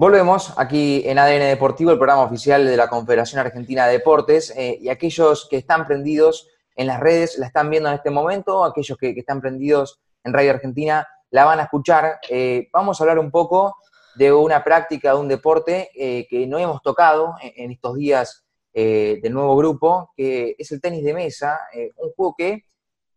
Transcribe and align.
Volvemos 0.00 0.54
aquí 0.56 1.02
en 1.06 1.18
ADN 1.18 1.48
Deportivo, 1.48 1.90
el 1.90 1.98
programa 1.98 2.22
oficial 2.22 2.64
de 2.64 2.76
la 2.76 2.88
Confederación 2.88 3.40
Argentina 3.40 3.84
de 3.84 3.94
Deportes, 3.94 4.54
eh, 4.56 4.78
y 4.80 4.90
aquellos 4.90 5.48
que 5.50 5.56
están 5.56 5.88
prendidos 5.88 6.46
en 6.76 6.86
las 6.86 7.00
redes 7.00 7.36
la 7.36 7.48
están 7.48 7.68
viendo 7.68 7.88
en 7.88 7.96
este 7.96 8.10
momento, 8.10 8.64
aquellos 8.64 8.96
que, 8.96 9.10
están 9.10 9.40
prendidos 9.40 10.00
en 10.22 10.32
Radio 10.32 10.52
Argentina 10.52 11.04
la 11.30 11.44
van 11.46 11.58
a 11.58 11.64
escuchar. 11.64 12.20
Eh, 12.30 12.68
vamos 12.72 13.00
a 13.00 13.02
hablar 13.02 13.18
un 13.18 13.32
poco 13.32 13.74
de 14.14 14.32
una 14.32 14.62
práctica, 14.62 15.14
de 15.14 15.18
un 15.18 15.26
deporte 15.26 15.90
eh, 15.96 16.28
que 16.30 16.46
no 16.46 16.60
hemos 16.60 16.80
tocado 16.80 17.34
en, 17.42 17.72
estos 17.72 17.96
días 17.96 18.44
del 18.72 19.32
nuevo 19.32 19.56
grupo, 19.56 20.12
que 20.16 20.54
es 20.56 20.70
el 20.70 20.80
tenis 20.80 21.02
de 21.02 21.12
mesa, 21.12 21.58
un 21.96 22.12
juego 22.12 22.36
que 22.38 22.62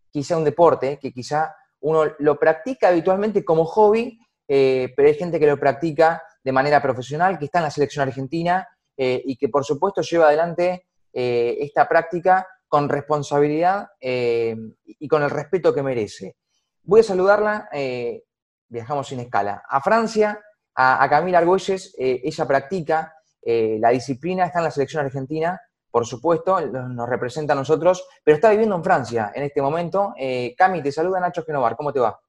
quizá 0.10 0.36
un 0.36 0.44
deporte, 0.44 0.98
que 0.98 1.14
quizá 1.14 1.56
uno 1.82 2.06
lo 2.18 2.40
practica 2.40 2.88
habitualmente 2.88 3.46
como 3.46 3.66
hobby, 3.66 4.20
pero 4.48 5.08
hay 5.08 5.14
gente 5.14 5.40
que 5.40 5.46
lo 5.46 5.60
practica 5.60 6.24
de 6.44 6.52
manera 6.52 6.82
profesional, 6.82 7.38
que 7.38 7.46
está 7.46 7.60
en 7.60 7.66
la 7.66 7.72
selección 7.72 8.08
argentina 8.08 8.68
eh, 8.98 9.22
y 9.26 9.36
que 9.36 9.50
por 9.50 9.64
supuesto 9.64 10.02
lleva 10.02 10.28
adelante 10.28 10.88
eh, 11.14 11.58
esta 11.60 11.88
práctica 11.88 12.48
con 12.68 12.90
responsabilidad 12.90 13.90
eh, 14.00 14.56
y 14.86 15.08
con 15.08 15.24
el 15.24 15.30
respeto 15.30 15.74
que 15.74 15.84
merece. 15.84 16.38
Voy 16.84 17.02
a 17.02 17.04
saludarla, 17.04 17.70
viajamos 18.68 19.08
sin 19.08 19.20
escala, 19.20 19.64
a 19.70 19.82
Francia, 19.82 20.42
a, 20.74 21.08
Camila 21.10 21.38
Argüelles, 21.38 21.94
ella 21.98 22.48
practica 22.48 23.14
la 23.44 23.90
disciplina, 23.90 24.46
está 24.46 24.60
en 24.60 24.66
la 24.66 24.72
selección 24.72 25.06
argentina, 25.06 25.62
por 25.92 26.08
supuesto, 26.08 26.60
nos 26.62 27.08
representa 27.08 27.54
a 27.54 27.56
nosotros, 27.56 28.08
pero 28.24 28.36
está 28.36 28.50
viviendo 28.50 28.76
en 28.76 28.84
Francia 28.84 29.32
en 29.36 29.44
este 29.44 29.62
momento. 29.62 30.16
Cami, 30.58 30.82
te 30.82 30.92
saluda 30.92 31.20
Nacho 31.20 31.44
Genovar, 31.44 31.76
¿cómo 31.76 31.94
te 31.94 32.00
va? 32.00 32.20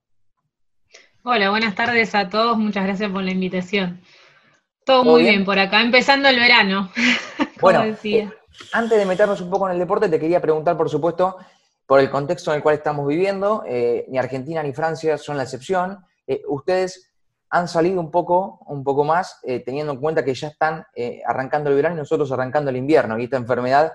Hola, 1.24 1.50
buenas 1.50 1.76
tardes 1.76 2.16
a 2.16 2.28
todos, 2.28 2.58
muchas 2.58 2.82
gracias 2.82 3.08
por 3.12 3.22
la 3.22 3.30
invitación. 3.30 4.00
Todo 4.84 5.04
muy 5.04 5.22
bien? 5.22 5.44
por 5.44 5.56
acá, 5.56 5.80
empezando 5.80 6.28
el 6.28 6.34
verano, 6.34 6.90
bueno, 7.60 7.84
decía. 7.84 8.24
Eh, 8.24 8.30
antes 8.72 8.98
de 8.98 9.06
meternos 9.06 9.40
un 9.40 9.48
poco 9.48 9.68
en 9.68 9.74
el 9.74 9.78
deporte, 9.78 10.08
te 10.08 10.18
quería 10.18 10.40
preguntar, 10.40 10.76
por 10.76 10.90
supuesto, 10.90 11.36
por 11.86 12.00
el 12.00 12.10
contexto 12.10 12.50
en 12.50 12.56
el 12.56 12.62
cual 12.64 12.74
estamos 12.74 13.06
viviendo, 13.06 13.62
eh, 13.68 14.04
ni 14.08 14.18
Argentina 14.18 14.64
ni 14.64 14.72
Francia 14.72 15.16
son 15.16 15.36
la 15.36 15.44
excepción. 15.44 16.04
Eh, 16.26 16.42
ustedes 16.48 17.14
han 17.50 17.68
salido 17.68 18.00
un 18.00 18.10
poco, 18.10 18.58
un 18.66 18.82
poco 18.82 19.04
más, 19.04 19.38
teniendo 19.64 19.92
en 19.92 20.00
cuenta 20.00 20.24
que 20.24 20.34
ya 20.34 20.48
están 20.48 20.86
arrancando 21.24 21.70
el 21.70 21.76
verano 21.76 21.94
y 21.94 21.98
nosotros 21.98 22.32
arrancando 22.32 22.70
el 22.70 22.78
invierno, 22.78 23.16
y 23.16 23.24
esta 23.24 23.36
enfermedad 23.36 23.92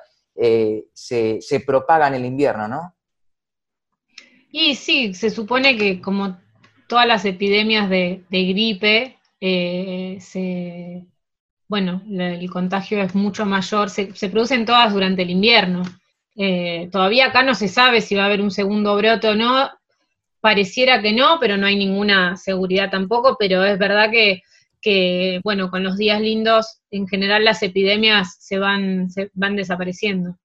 se, 0.93 1.39
se 1.41 1.59
propaga 1.61 2.07
en 2.07 2.13
el 2.13 2.23
invierno, 2.23 2.67
¿no? 2.67 2.95
Y 4.51 4.75
sí, 4.75 5.15
se 5.15 5.31
supone 5.31 5.75
que 5.75 5.99
como 5.99 6.37
todas 6.87 7.05
las 7.05 7.25
epidemias 7.25 7.89
de, 7.89 8.23
gripe, 8.29 9.17
eh, 9.39 11.03
bueno, 11.67 12.01
el 12.09 12.49
contagio 12.49 13.01
es 13.01 13.13
mucho 13.13 13.45
mayor, 13.45 13.89
se, 13.89 14.07
producen 14.29 14.65
todas 14.65 14.93
durante 14.93 15.21
el 15.21 15.29
invierno. 15.29 15.83
Eh, 16.35 16.89
todavía 16.91 17.27
acá 17.27 17.43
no 17.43 17.55
se 17.55 17.67
sabe 17.67 18.01
si 18.01 18.15
va 18.15 18.23
a 18.23 18.25
haber 18.27 18.41
un 18.41 18.51
segundo 18.51 18.95
brote 18.95 19.27
o 19.27 19.35
no, 19.35 19.69
pareciera 20.39 21.01
que 21.01 21.11
no, 21.11 21.37
pero 21.39 21.57
no 21.57 21.67
hay 21.67 21.75
ninguna 21.75 22.37
seguridad 22.37 22.89
tampoco, 22.89 23.35
pero 23.37 23.65
es 23.65 23.77
verdad 23.77 24.09
que, 24.11 25.41
bueno, 25.43 25.69
con 25.69 25.83
los 25.83 25.97
días 25.97 26.21
lindos, 26.21 26.79
en 26.91 27.07
general 27.07 27.43
las 27.43 27.61
epidemias 27.63 28.37
se 28.39 28.57
van, 28.57 29.09
se 29.09 29.29
van 29.33 29.55
desapareciendo. 29.57 30.37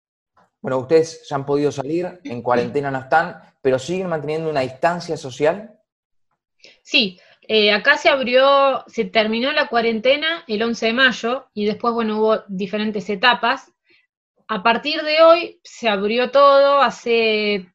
Bueno, 0.62 0.80
ustedes 0.80 1.28
ya 1.30 1.36
han 1.36 1.46
podido 1.46 1.72
salir, 1.72 2.20
en 2.24 2.42
cuarentena 2.42 2.90
no 2.90 3.00
están, 3.00 3.36
pero 3.62 3.78
siguen 3.78 4.08
manteniendo 4.08 4.50
una 4.50 4.62
distancia 4.62 5.18
social. 5.18 5.81
Sí, 6.84 7.20
eh, 7.48 7.72
acá 7.74 7.98
se 7.98 8.10
abrió, 8.10 8.84
se 8.88 9.06
terminó 9.06 9.52
la 9.52 9.68
cuarentena 9.68 10.44
el 10.48 10.62
11 10.64 10.86
de 10.88 10.94
mayo 10.94 11.48
y 11.54 11.66
después, 11.66 11.94
bueno, 11.94 12.20
hubo 12.20 12.44
diferentes 12.48 13.10
etapas. 13.10 13.72
A 14.48 14.64
partir 14.64 15.02
de 15.02 15.22
hoy 15.22 15.60
se 15.64 15.90
abrió 15.90 16.32
todo, 16.32 16.82
hace 16.82 17.72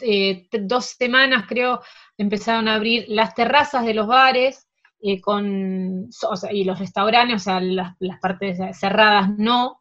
eh, 0.00 0.48
dos 0.60 0.84
semanas 0.86 1.46
creo 1.48 1.80
empezaron 2.16 2.68
a 2.68 2.74
abrir 2.74 3.06
las 3.08 3.34
terrazas 3.34 3.84
de 3.84 3.94
los 3.94 4.06
bares 4.06 4.68
eh, 5.00 5.20
con, 5.20 6.08
y 6.50 6.64
los 6.64 6.78
restaurantes, 6.78 7.36
o 7.36 7.44
sea, 7.44 7.60
las, 7.60 7.94
partes 8.20 8.58
cerradas 8.78 9.30
no. 9.36 9.80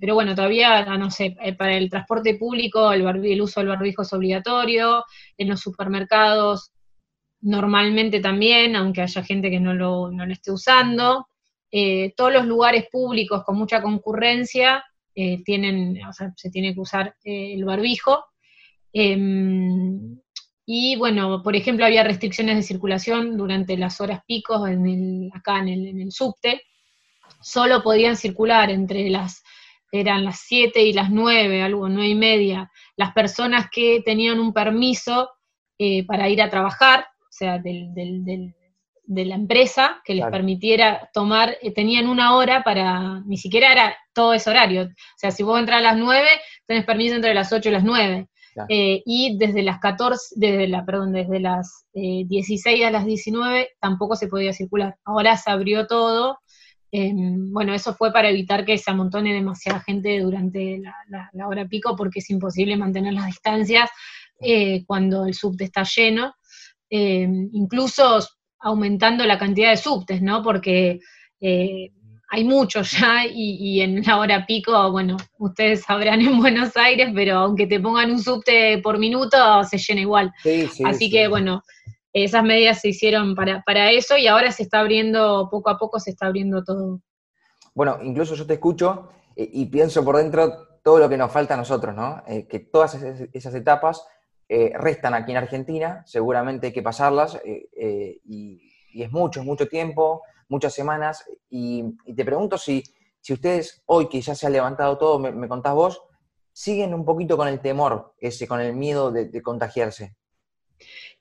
Pero 0.00 0.14
bueno, 0.14 0.34
todavía, 0.34 0.84
no 0.96 1.10
sé, 1.10 1.36
para 1.58 1.76
el 1.76 1.90
transporte 1.90 2.36
público 2.36 2.92
el, 2.92 3.40
uso 3.42 3.60
del 3.60 3.68
barbijo 3.68 4.02
es 4.02 4.12
obligatorio, 4.12 5.04
en 5.36 5.48
los 5.48 5.60
supermercados 5.60 6.72
normalmente 7.42 8.20
también, 8.20 8.76
aunque 8.76 9.02
haya 9.02 9.22
gente 9.22 9.50
que 9.50 9.60
no 9.60 9.74
lo, 9.74 10.10
esté 10.30 10.50
usando. 10.50 11.26
Eh, 11.70 12.14
todos 12.16 12.32
los 12.32 12.46
lugares 12.46 12.86
públicos 12.90 13.42
con 13.44 13.58
mucha 13.58 13.82
concurrencia 13.82 14.84
eh, 15.14 15.42
tienen, 15.42 16.04
o 16.06 16.12
sea, 16.12 16.32
se 16.36 16.50
tiene 16.50 16.74
que 16.74 16.80
usar 16.80 17.16
eh, 17.24 17.54
el 17.54 17.64
barbijo. 17.64 18.24
Em, 18.92 20.18
y 20.64 20.96
bueno, 20.96 21.42
por 21.42 21.56
ejemplo, 21.56 21.84
había 21.84 22.04
restricciones 22.04 22.56
de 22.56 22.62
circulación 22.62 23.36
durante 23.36 23.76
las 23.76 24.00
horas 24.00 24.20
picos 24.26 24.68
en 24.68 25.30
acá 25.34 25.58
en 25.58 26.00
el 26.00 26.12
subte. 26.12 26.62
Solo 27.42 27.82
podían 27.82 28.16
circular 28.16 28.70
entre 28.70 29.10
las, 29.10 29.42
eran 29.90 30.24
las 30.24 30.40
7 30.46 30.82
y 30.82 30.92
las 30.92 31.10
9, 31.10 31.62
algo 31.62 31.88
9 31.88 32.08
y 32.08 32.14
media, 32.14 32.70
las 32.96 33.12
personas 33.12 33.66
que 33.70 34.02
tenían 34.04 34.40
un 34.40 34.52
permiso 34.52 35.30
para 36.06 36.28
ir 36.28 36.40
a 36.40 36.48
trabajar, 36.48 37.06
o 37.22 37.32
sea, 37.32 37.58
de 37.58 39.26
la 39.26 39.34
empresa 39.34 40.00
que 40.04 40.14
les 40.14 40.26
permitiera 40.26 41.10
tomar, 41.12 41.56
eh, 41.60 41.72
tenían 41.72 42.08
una 42.08 42.36
hora 42.36 42.62
para, 42.62 43.20
ni 43.20 43.36
siquiera 43.36 43.72
era 43.72 43.96
todo 44.12 44.32
ese 44.32 44.50
horario. 44.50 44.84
O 44.84 45.16
sea, 45.16 45.30
si 45.30 45.42
vos 45.42 45.58
entras 45.58 45.78
a 45.78 45.82
las 45.82 45.96
9, 45.96 46.28
tenés 46.66 46.84
permiso 46.84 47.14
entre 47.14 47.34
las 47.34 47.52
8 47.52 47.68
y 47.68 47.72
las 47.72 47.84
9. 47.84 48.28
Eh, 48.68 49.02
y 49.06 49.38
desde 49.38 49.62
las 49.62 49.78
14, 49.78 50.34
desde 50.36 50.68
la, 50.68 50.84
perdón, 50.84 51.12
desde 51.12 51.40
las 51.40 51.86
16 51.94 52.80
eh, 52.80 52.84
a 52.84 52.90
las 52.90 53.06
19 53.06 53.70
tampoco 53.80 54.14
se 54.14 54.28
podía 54.28 54.52
circular. 54.52 54.96
Ahora 55.04 55.36
se 55.36 55.50
abrió 55.50 55.86
todo. 55.86 56.38
Em, 56.92 57.50
bueno, 57.50 57.74
eso 57.74 57.94
fue 57.94 58.12
para 58.12 58.28
evitar 58.28 58.64
que 58.64 58.78
se 58.78 58.90
amontone 58.90 59.32
demasiada 59.32 59.80
gente 59.80 60.20
durante 60.20 60.80
la, 61.08 61.48
hora 61.48 61.66
pico 61.66 61.96
porque 61.96 62.20
es 62.20 62.30
imposible 62.30 62.76
mantener 62.76 63.14
las 63.14 63.26
distancias 63.26 63.90
cuando 64.86 65.24
el 65.24 65.34
subte 65.34 65.64
está 65.64 65.84
lleno. 65.84 66.34
Eh, 66.94 67.26
incluso 67.52 68.20
aumentando 68.60 69.24
la 69.24 69.38
cantidad 69.38 69.70
de 69.70 69.78
subtes, 69.78 70.20
¿no? 70.20 70.42
Porque 70.42 71.00
eh, 71.40 71.90
hay 72.28 72.44
muchos 72.44 72.90
ya 72.90 73.24
y, 73.26 73.80
en 73.80 74.02
la 74.02 74.18
hora 74.18 74.44
pico, 74.44 74.92
bueno, 74.92 75.16
ustedes 75.38 75.84
sabrán 75.84 76.20
en 76.20 76.38
Buenos 76.38 76.76
Aires, 76.76 77.10
pero 77.14 77.38
aunque 77.38 77.66
te 77.66 77.80
pongan 77.80 78.10
un 78.10 78.22
subte 78.22 78.76
por 78.82 78.98
minuto, 78.98 79.64
se 79.64 79.78
llena 79.78 80.02
igual. 80.02 80.32
Así 80.84 81.10
que, 81.10 81.28
bueno, 81.28 81.62
esas 82.12 82.42
medidas 82.42 82.80
se 82.80 82.88
hicieron 82.88 83.34
para, 83.34 83.90
eso 83.90 84.16
y 84.16 84.26
ahora 84.26 84.52
se 84.52 84.64
está 84.64 84.80
abriendo, 84.80 85.48
poco 85.50 85.70
a 85.70 85.78
poco 85.78 85.98
se 85.98 86.10
está 86.10 86.26
abriendo 86.26 86.62
todo. 86.62 87.00
Bueno, 87.74 87.98
incluso 88.02 88.34
yo 88.34 88.46
te 88.46 88.54
escucho 88.54 89.08
eh, 89.36 89.48
y 89.52 89.66
pienso 89.66 90.04
por 90.04 90.16
dentro 90.16 90.68
todo 90.82 90.98
lo 90.98 91.08
que 91.08 91.16
nos 91.16 91.32
falta 91.32 91.54
a 91.54 91.56
nosotros, 91.56 91.94
¿no? 91.94 92.22
que 92.48 92.58
todas 92.58 93.00
esas 93.32 93.54
etapas 93.54 94.04
eh, 94.54 94.70
restan 94.74 95.14
aquí 95.14 95.30
en 95.30 95.38
Argentina, 95.38 96.02
seguramente 96.04 96.66
hay 96.66 96.72
que 96.74 96.82
pasarlas, 96.82 97.40
eh, 97.42 97.70
eh, 97.74 98.20
y, 98.26 98.60
es 99.02 99.10
mucho, 99.10 99.40
es 99.40 99.46
mucho 99.46 99.66
tiempo, 99.66 100.20
muchas 100.50 100.74
semanas, 100.74 101.24
y, 101.48 101.96
te 102.14 102.22
pregunto 102.22 102.58
si, 102.58 102.82
si, 103.18 103.32
ustedes 103.32 103.82
hoy 103.86 104.10
que 104.10 104.20
ya 104.20 104.34
se 104.34 104.46
ha 104.46 104.50
levantado 104.50 104.98
todo, 104.98 105.18
me, 105.18 105.48
contás 105.48 105.72
vos, 105.72 106.02
siguen 106.52 106.92
un 106.92 107.06
poquito 107.06 107.38
con 107.38 107.48
el 107.48 107.60
temor, 107.60 108.12
ese, 108.18 108.46
con 108.46 108.60
el 108.60 108.74
miedo 108.74 109.10
de, 109.10 109.40
contagiarse. 109.40 110.16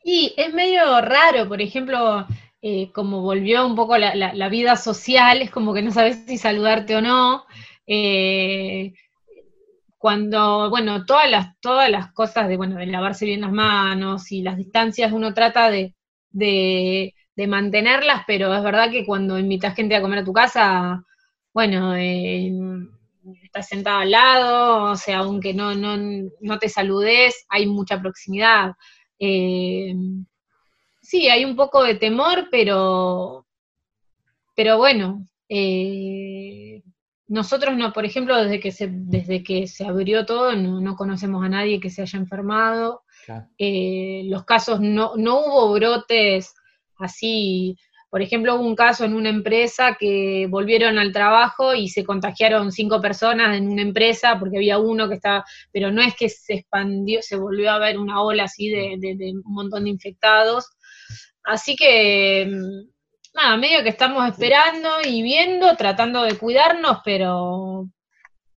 Y 0.03 0.33
es 0.37 0.53
medio 0.53 1.01
raro, 1.01 1.47
por 1.47 1.61
ejemplo, 1.61 2.25
como 2.93 3.21
volvió 3.21 3.65
un 3.65 3.75
poco 3.75 3.97
la, 3.97 4.49
vida 4.49 4.75
social, 4.75 5.41
es 5.41 5.51
como 5.51 5.73
que 5.73 5.81
no 5.81 5.91
sabes 5.91 6.23
si 6.27 6.37
saludarte 6.37 6.95
o 6.95 7.01
no 7.01 7.45
cuando, 10.01 10.71
bueno, 10.71 11.05
todas 11.05 11.29
las, 11.29 11.59
todas 11.59 11.87
las 11.87 12.11
cosas 12.11 12.47
de, 12.47 12.57
bueno, 12.57 12.77
de 12.77 12.87
lavarse 12.87 13.23
bien 13.23 13.41
las 13.41 13.51
manos 13.51 14.31
y 14.31 14.41
las 14.41 14.57
distancias, 14.57 15.11
uno 15.11 15.31
trata 15.31 15.69
de, 15.69 15.93
mantenerlas, 17.47 18.23
pero 18.25 18.51
es 18.51 18.63
verdad 18.63 18.89
que 18.89 19.05
cuando 19.05 19.37
invitas 19.37 19.75
gente 19.75 19.95
a 19.95 20.01
comer 20.01 20.19
a 20.19 20.23
tu 20.23 20.33
casa, 20.33 21.03
bueno, 21.53 21.95
eh, 21.95 22.51
estás 23.43 23.67
sentado 23.67 23.99
al 23.99 24.09
lado, 24.09 24.91
o 24.91 24.95
sea, 24.95 25.19
aunque 25.19 25.53
no, 25.53 25.75
no, 25.75 26.59
te 26.59 26.67
saludes, 26.67 27.45
hay 27.47 27.67
mucha 27.67 28.01
proximidad. 28.01 28.71
Eh, 29.23 29.93
sí, 30.99 31.29
hay 31.29 31.45
un 31.45 31.55
poco 31.55 31.83
de 31.83 31.93
temor, 31.93 32.47
pero, 32.49 33.45
pero 34.55 34.79
bueno, 34.79 35.27
eh, 35.47 36.81
nosotros 37.27 37.77
no, 37.77 37.93
por 37.93 38.03
ejemplo, 38.03 38.35
desde 38.35 38.59
que 38.59 38.71
se, 38.71 38.89
desde 38.91 39.43
que 39.43 39.67
se 39.67 39.85
abrió 39.85 40.25
todo, 40.25 40.55
no, 40.55 40.95
conocemos 40.95 41.45
a 41.45 41.49
nadie 41.49 41.79
que 41.79 41.91
se 41.91 42.01
haya 42.01 42.17
enfermado. 42.17 43.03
Eh, 43.59 44.23
los 44.25 44.43
casos, 44.43 44.81
no, 44.81 45.15
no 45.15 45.39
hubo 45.39 45.71
brotes 45.73 46.55
así 46.97 47.77
por 48.11 48.21
ejemplo, 48.21 48.55
hubo 48.55 48.67
un 48.67 48.75
caso 48.75 49.05
en 49.05 49.13
una 49.13 49.29
empresa 49.29 49.95
que 49.97 50.45
volvieron 50.49 50.99
al 50.99 51.13
trabajo 51.13 51.73
y 51.73 51.87
se 51.87 52.03
contagiaron 52.03 52.73
cinco 52.73 52.99
personas 52.99 53.57
en 53.57 53.69
una 53.69 53.83
empresa 53.83 54.37
porque 54.37 54.57
había 54.57 54.79
uno 54.79 55.07
que 55.07 55.15
estaba, 55.15 55.45
pero 55.71 55.93
no 55.93 56.01
es 56.01 56.13
que 56.15 56.27
se 56.27 56.55
expandió, 56.55 57.21
se 57.21 57.37
volvió 57.37 57.71
a 57.71 57.79
ver 57.79 57.97
una 57.97 58.21
ola 58.21 58.43
así 58.43 58.69
de, 58.69 59.31
un 59.45 59.53
montón 59.53 59.85
de 59.85 59.91
infectados. 59.91 60.69
Así 61.45 61.77
que, 61.77 62.51
mm, 62.51 62.89
nada, 63.33 63.55
medio 63.55 63.81
que 63.81 63.89
estamos 63.89 64.27
esperando 64.27 64.89
y 65.05 65.23
viendo, 65.23 65.73
tratando 65.77 66.23
de 66.23 66.37
cuidarnos, 66.37 66.97
pero, 67.05 67.87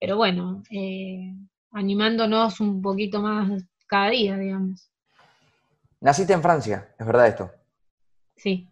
pero 0.00 0.16
bueno, 0.16 0.64
eh, 0.68 1.32
animándonos 1.70 2.58
un 2.58 2.82
poquito 2.82 3.20
más 3.20 3.62
cada 3.86 4.10
día, 4.10 4.36
digamos. 4.36 4.90
Naciste 6.00 6.32
en 6.32 6.42
Francia, 6.42 6.92
¿es 6.98 7.06
verdad 7.06 7.28
esto? 7.28 7.52
Sí. 8.34 8.68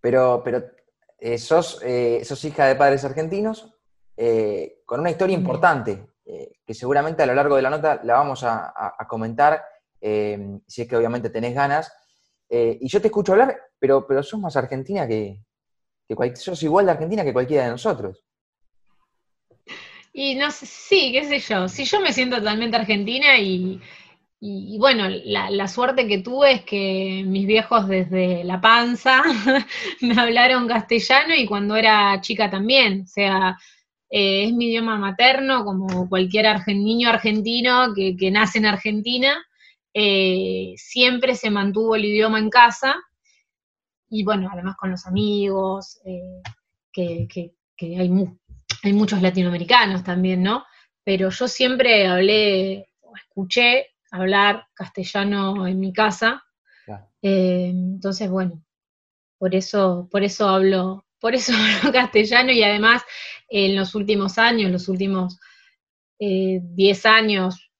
Pero, 0.00 0.42
pero 0.44 0.64
eh, 1.18 1.38
sos, 1.38 1.80
eh, 1.82 2.22
sos, 2.24 2.44
hija 2.44 2.66
de 2.66 2.76
padres 2.76 3.04
argentinos 3.04 3.74
eh, 4.16 4.82
con 4.86 5.00
una 5.00 5.10
historia 5.10 5.36
importante, 5.36 6.06
que 6.66 6.74
seguramente 6.74 7.22
a 7.22 7.26
lo 7.26 7.34
largo 7.34 7.56
de 7.56 7.62
la 7.62 7.70
nota 7.70 8.02
la 8.04 8.12
vamos 8.12 8.44
a, 8.44 8.94
comentar, 9.08 9.64
si 9.98 10.82
es 10.82 10.86
que 10.86 10.96
obviamente 10.96 11.30
tenés 11.30 11.54
ganas. 11.54 11.90
y 12.50 12.86
yo 12.86 13.00
te 13.00 13.08
escucho 13.08 13.32
hablar, 13.32 13.58
pero, 13.78 14.06
pero 14.06 14.22
sos 14.22 14.38
más 14.38 14.54
argentina 14.54 15.08
que, 15.08 15.42
que 16.06 16.36
sos 16.36 16.62
igual 16.62 16.84
de 16.84 16.92
argentina 16.92 17.24
que 17.24 17.32
cualquiera 17.32 17.64
de 17.64 17.70
nosotros. 17.70 18.26
Y 20.12 20.34
no 20.34 20.50
sé, 20.50 20.66
sí, 20.66 21.12
qué 21.12 21.24
sé 21.24 21.38
yo. 21.38 21.68
Si 21.68 21.84
yo 21.84 22.00
me 22.00 22.12
siento 22.12 22.38
totalmente 22.38 22.76
argentina 22.76 23.38
y, 23.38 23.80
y, 24.40 24.78
bueno, 24.78 25.08
la, 25.08 25.66
suerte 25.66 26.06
que 26.06 26.18
tuve 26.18 26.52
es 26.52 26.64
que 26.64 27.24
mis 27.26 27.44
viejos 27.44 27.88
desde 27.88 28.44
la 28.44 28.60
panza 28.60 29.20
me 30.00 30.20
hablaron 30.20 30.68
castellano 30.68 31.34
y 31.34 31.44
cuando 31.44 31.74
era 31.74 32.20
chica 32.20 32.48
también. 32.48 33.02
O 33.02 33.06
sea, 33.06 33.58
eh, 34.08 34.44
es 34.44 34.52
mi 34.52 34.66
idioma 34.66 34.96
materno, 34.96 35.64
como 35.64 36.08
cualquier 36.08 36.46
niño 36.68 37.08
argentino 37.08 37.92
que, 37.94 38.30
nace 38.30 38.58
en 38.58 38.66
Argentina. 38.66 39.44
Eh, 39.92 40.74
siempre 40.76 41.34
se 41.34 41.50
mantuvo 41.50 41.96
el 41.96 42.04
idioma 42.04 42.38
en 42.38 42.50
casa. 42.50 42.94
Y 44.08 44.22
bueno, 44.22 44.50
además 44.52 44.76
con 44.76 44.92
los 44.92 45.04
amigos, 45.06 45.98
eh, 46.04 46.40
que, 46.92 47.50
hay, 47.80 48.10
hay 48.84 48.92
muchos 48.92 49.20
latinoamericanos 49.20 50.04
también, 50.04 50.44
¿no? 50.44 50.64
Pero 51.02 51.30
yo 51.30 51.48
siempre 51.48 52.06
hablé, 52.06 52.86
escuché 53.16 53.97
hablar 54.10 54.66
castellano 54.74 55.66
en 55.66 55.80
mi 55.80 55.92
casa. 55.92 56.42
Eh, 57.20 57.70
entonces, 57.70 58.30
bueno, 58.30 58.62
por 59.38 59.54
eso, 59.54 60.08
por 60.10 60.22
eso 60.22 60.48
hablo, 60.48 61.04
por 61.20 61.34
eso 61.34 61.52
hablo 61.82 61.92
castellano 61.92 62.52
y 62.52 62.62
además 62.62 63.02
en 63.48 63.76
los 63.76 63.94
últimos 63.94 64.38
años, 64.38 64.70
los 64.70 64.88
últimos 64.88 65.38
10 66.18 67.04
eh, 67.04 67.08
años, 67.08 67.70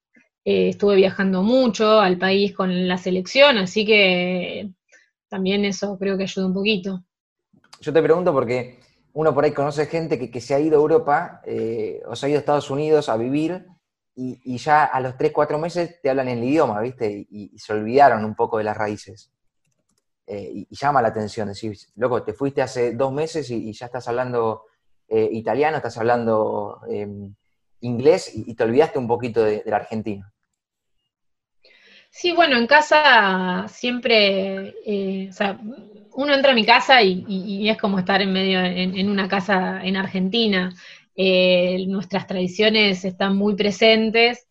eh, 0.45 0.71
estuve 0.71 0.97
viajando 0.97 1.43
mucho 1.43 2.01
al 2.01 2.19
país 2.19 2.55
con 2.55 2.89
la 2.89 2.99
selección, 2.99 3.59
así 3.59 3.85
que 3.85 4.71
también 5.29 5.65
eso 5.65 5.99
creo 5.99 6.17
que 6.17 6.25
ayuda 6.25 6.47
un 6.47 6.55
poquito. 6.55 7.05
Yo 7.81 7.93
te 7.93 8.03
pregunto 8.03 8.33
porque 8.33 8.81
uno 9.13 9.35
por 9.35 9.45
ahí 9.45 9.53
conoce 9.53 9.87
gente 9.87 10.19
que, 10.19 10.31
que 10.31 10.41
se 10.41 10.55
ha 10.55 10.61
ido 10.61 10.79
a 10.79 10.81
Europa 10.81 11.43
o 12.07 12.17
se 12.17 12.27
ha 12.27 12.29
ido 12.29 12.39
a 12.39 12.41
Estados 12.41 12.71
Unidos 12.71 13.09
a 13.09 13.17
vivir 13.17 13.65
y, 14.21 14.59
ya 14.59 14.85
a 14.85 15.01
los 15.01 15.17
3, 15.17 15.31
4 15.33 15.59
meses 15.59 16.01
te 16.03 16.11
hablan 16.11 16.27
en 16.29 16.39
el 16.39 16.45
idioma, 16.45 16.81
¿viste? 16.81 17.27
Y, 17.31 17.57
se 17.57 17.73
olvidaron 17.73 18.25
un 18.25 18.35
poco 18.35 18.59
de 18.59 18.65
las 18.65 18.77
raíces. 18.77 19.31
Eh, 20.27 20.67
y, 20.69 20.75
llama 20.75 21.01
la 21.01 21.09
atención, 21.09 21.47
decir, 21.47 21.77
loco, 21.95 22.25
te 22.25 22.33
fuiste 22.33 22.61
hace 22.61 22.95
dos 22.95 23.13
meses 23.13 23.49
y, 23.51 23.73
ya 23.73 23.87
estás 23.87 24.09
hablando 24.09 24.65
eh, 25.07 25.29
italiano, 25.33 25.77
estás 25.77 25.97
hablando 25.99 26.81
em, 26.91 27.33
inglés 27.81 28.33
y, 28.35 28.53
te 28.55 28.65
olvidaste 28.65 28.99
un 28.99 29.07
poquito 29.07 29.45
de, 29.45 29.63
la 29.65 29.77
Argentina. 29.77 30.33
Sí, 32.11 32.33
bueno, 32.33 32.57
en 32.57 32.67
casa 32.67 33.67
siempre, 33.69 34.75
eh, 34.85 35.29
o 35.31 35.33
sea, 35.33 35.61
uno 36.19 36.35
entra 36.35 36.51
a 36.51 36.55
mi 36.57 36.67
casa 36.67 37.01
y, 37.01 37.69
es 37.69 37.79
como 37.79 38.01
estar 38.01 38.21
en 38.21 38.33
medio, 38.33 38.59
en, 38.59 39.09
una 39.09 39.29
casa 39.29 39.81
en 39.85 39.97
Argentina. 39.97 40.75
Eh, 41.21 41.85
nuestras 41.89 42.29
tradiciones 42.29 43.05
están 43.05 43.37
muy 43.37 43.57
presentes, 43.57 44.47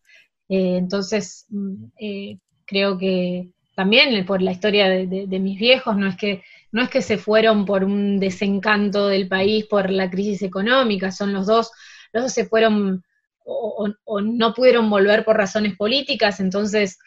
eh, 0.50 0.76
entonces 0.76 1.46
mm, 1.48 1.86
eh, 1.98 2.40
creo 2.66 2.98
que 2.98 3.52
también 3.74 4.26
por 4.26 4.42
la 4.42 4.52
historia 4.52 4.90
de, 4.90 5.40
mis 5.40 5.58
viejos, 5.58 5.96
no 5.96 6.08
es, 6.08 6.18
que, 6.18 6.44
no 6.74 6.82
es 6.82 6.90
que 6.90 7.02
se 7.02 7.18
fueron 7.18 7.64
por 7.66 7.86
un 7.86 8.20
desencanto 8.20 9.08
del 9.08 9.30
país, 9.30 9.66
por 9.66 9.90
la 9.90 10.10
crisis 10.10 10.42
económica, 10.42 11.10
son 11.10 11.32
los 11.32 11.48
dos, 11.48 11.72
los 12.12 12.24
dos 12.24 12.34
se 12.34 12.46
fueron 12.46 13.02
o, 13.46 13.88
no 14.22 14.54
pudieron 14.54 14.90
volver 14.90 15.24
por 15.24 15.38
razones 15.38 15.78
políticas, 15.78 16.42
entonces 16.42 17.00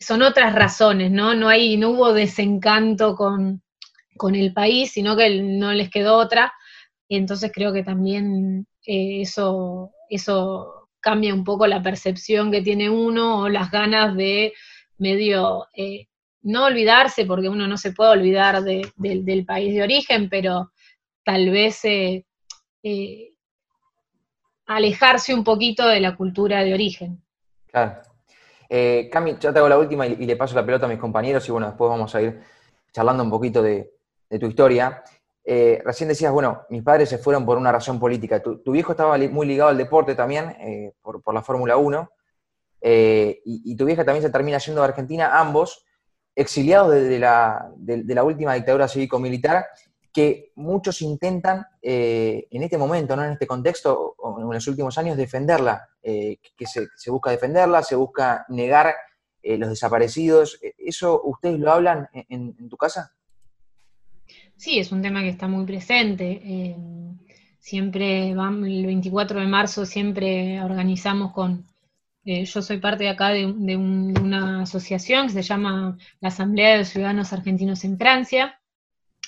son 0.00 0.22
otras 0.22 0.56
razones, 0.56 1.12
¿no? 1.12 1.36
No, 1.36 1.48
hay, 1.48 1.76
no 1.76 1.90
hubo 1.90 2.12
desencanto 2.12 3.14
con, 3.14 3.62
con 4.16 4.34
el 4.34 4.52
país, 4.52 4.90
sino 4.90 5.16
que 5.16 5.40
no 5.40 5.72
les 5.72 5.88
quedó 5.88 6.16
otra. 6.16 6.52
Entonces 7.08 7.52
creo 7.54 7.72
que 7.72 7.84
también 7.84 8.66
eh, 8.86 9.22
eso, 9.22 9.92
eso 10.08 10.88
cambia 11.00 11.34
un 11.34 11.44
poco 11.44 11.66
la 11.66 11.82
percepción 11.82 12.50
que 12.50 12.62
tiene 12.62 12.90
uno 12.90 13.40
o 13.40 13.48
las 13.48 13.70
ganas 13.70 14.16
de 14.16 14.52
medio 14.98 15.66
eh, 15.74 16.08
no 16.42 16.66
olvidarse, 16.66 17.24
porque 17.24 17.48
uno 17.48 17.66
no 17.66 17.76
se 17.76 17.92
puede 17.92 18.10
olvidar 18.10 18.62
del 18.62 19.44
país 19.46 19.74
de 19.74 19.82
origen, 19.82 20.28
pero 20.28 20.72
tal 21.24 21.50
vez 21.50 21.84
eh, 21.84 22.24
alejarse 24.66 25.34
un 25.34 25.42
poquito 25.42 25.86
de 25.88 26.00
la 26.00 26.16
cultura 26.16 26.62
de 26.62 26.74
origen. 26.74 27.22
Claro. 27.66 28.02
Cami, 29.10 29.36
ya 29.38 29.52
te 29.52 29.58
hago 29.58 29.68
la 29.68 29.78
última 29.78 30.06
y, 30.06 30.16
le 30.16 30.36
paso 30.36 30.54
la 30.54 30.66
pelota 30.66 30.86
a 30.86 30.88
mis 30.88 30.98
compañeros 30.98 31.48
y 31.48 31.52
bueno, 31.52 31.68
después 31.68 31.88
vamos 31.88 32.14
a 32.14 32.22
ir 32.22 32.40
charlando 32.92 33.22
un 33.22 33.30
poquito 33.30 33.62
de, 33.62 33.90
de 34.28 34.38
tu 34.38 34.46
historia. 34.46 35.02
Eh, 35.46 35.82
recién 35.84 36.08
decías, 36.08 36.32
bueno, 36.32 36.62
mis 36.70 36.82
padres 36.82 37.10
se 37.10 37.18
fueron 37.18 37.44
por 37.44 37.58
una 37.58 37.70
razón 37.70 38.00
política. 38.00 38.42
Tu, 38.42 38.72
viejo 38.72 38.92
estaba 38.92 39.18
muy 39.18 39.46
ligado 39.46 39.70
al 39.70 39.76
deporte 39.76 40.14
también, 40.14 40.56
eh, 40.60 40.94
por, 41.02 41.22
la 41.34 41.42
Fórmula 41.42 41.76
1, 41.76 42.10
eh, 42.80 43.42
y, 43.44 43.76
tu 43.76 43.84
vieja 43.84 44.04
también 44.04 44.22
se 44.22 44.30
termina 44.30 44.58
yendo 44.58 44.82
a 44.82 44.86
Argentina, 44.86 45.38
ambos 45.38 45.84
exiliados 46.34 46.92
de, 46.92 47.18
la, 47.18 48.24
última 48.24 48.54
dictadura 48.54 48.88
cívico-militar, 48.88 49.66
que 50.12 50.52
muchos 50.54 51.02
intentan 51.02 51.66
en 51.82 52.62
este 52.62 52.78
momento, 52.78 53.16
¿no? 53.16 53.24
en 53.24 53.32
este 53.32 53.46
contexto, 53.46 54.14
en 54.38 54.48
los 54.48 54.66
últimos 54.68 54.96
años, 54.96 55.16
defenderla, 55.16 55.88
que 56.02 56.66
se, 56.66 57.10
busca 57.10 57.30
defenderla, 57.30 57.82
se 57.82 57.96
busca 57.96 58.46
negar 58.48 58.94
los 59.42 59.68
desaparecidos. 59.68 60.58
¿Eso 60.78 61.20
ustedes 61.24 61.58
lo 61.58 61.72
hablan 61.72 62.08
en 62.12 62.68
tu 62.68 62.76
casa? 62.76 63.12
Sí, 64.56 64.78
es 64.78 64.92
un 64.92 65.02
tema 65.02 65.22
que 65.22 65.28
está 65.28 65.48
muy 65.48 65.66
presente. 65.66 66.40
Eh, 66.44 66.76
siempre, 67.58 68.30
el 68.30 68.86
24 68.86 69.40
de 69.40 69.46
marzo 69.46 69.84
siempre 69.84 70.60
organizamos 70.62 71.32
con, 71.32 71.66
eh, 72.24 72.44
yo 72.44 72.62
soy 72.62 72.78
parte 72.78 73.04
de 73.04 73.10
acá 73.10 73.30
de, 73.30 73.46
una 73.46 74.62
asociación 74.62 75.26
que 75.26 75.34
se 75.34 75.42
llama 75.42 75.98
la 76.20 76.28
Asamblea 76.28 76.78
de 76.78 76.84
Ciudadanos 76.84 77.32
Argentinos 77.32 77.84
en 77.84 77.98
Francia, 77.98 78.60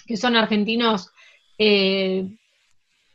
que 0.07 0.17
son 0.17 0.37
argentinos, 0.37 1.11
eh, 1.59 2.29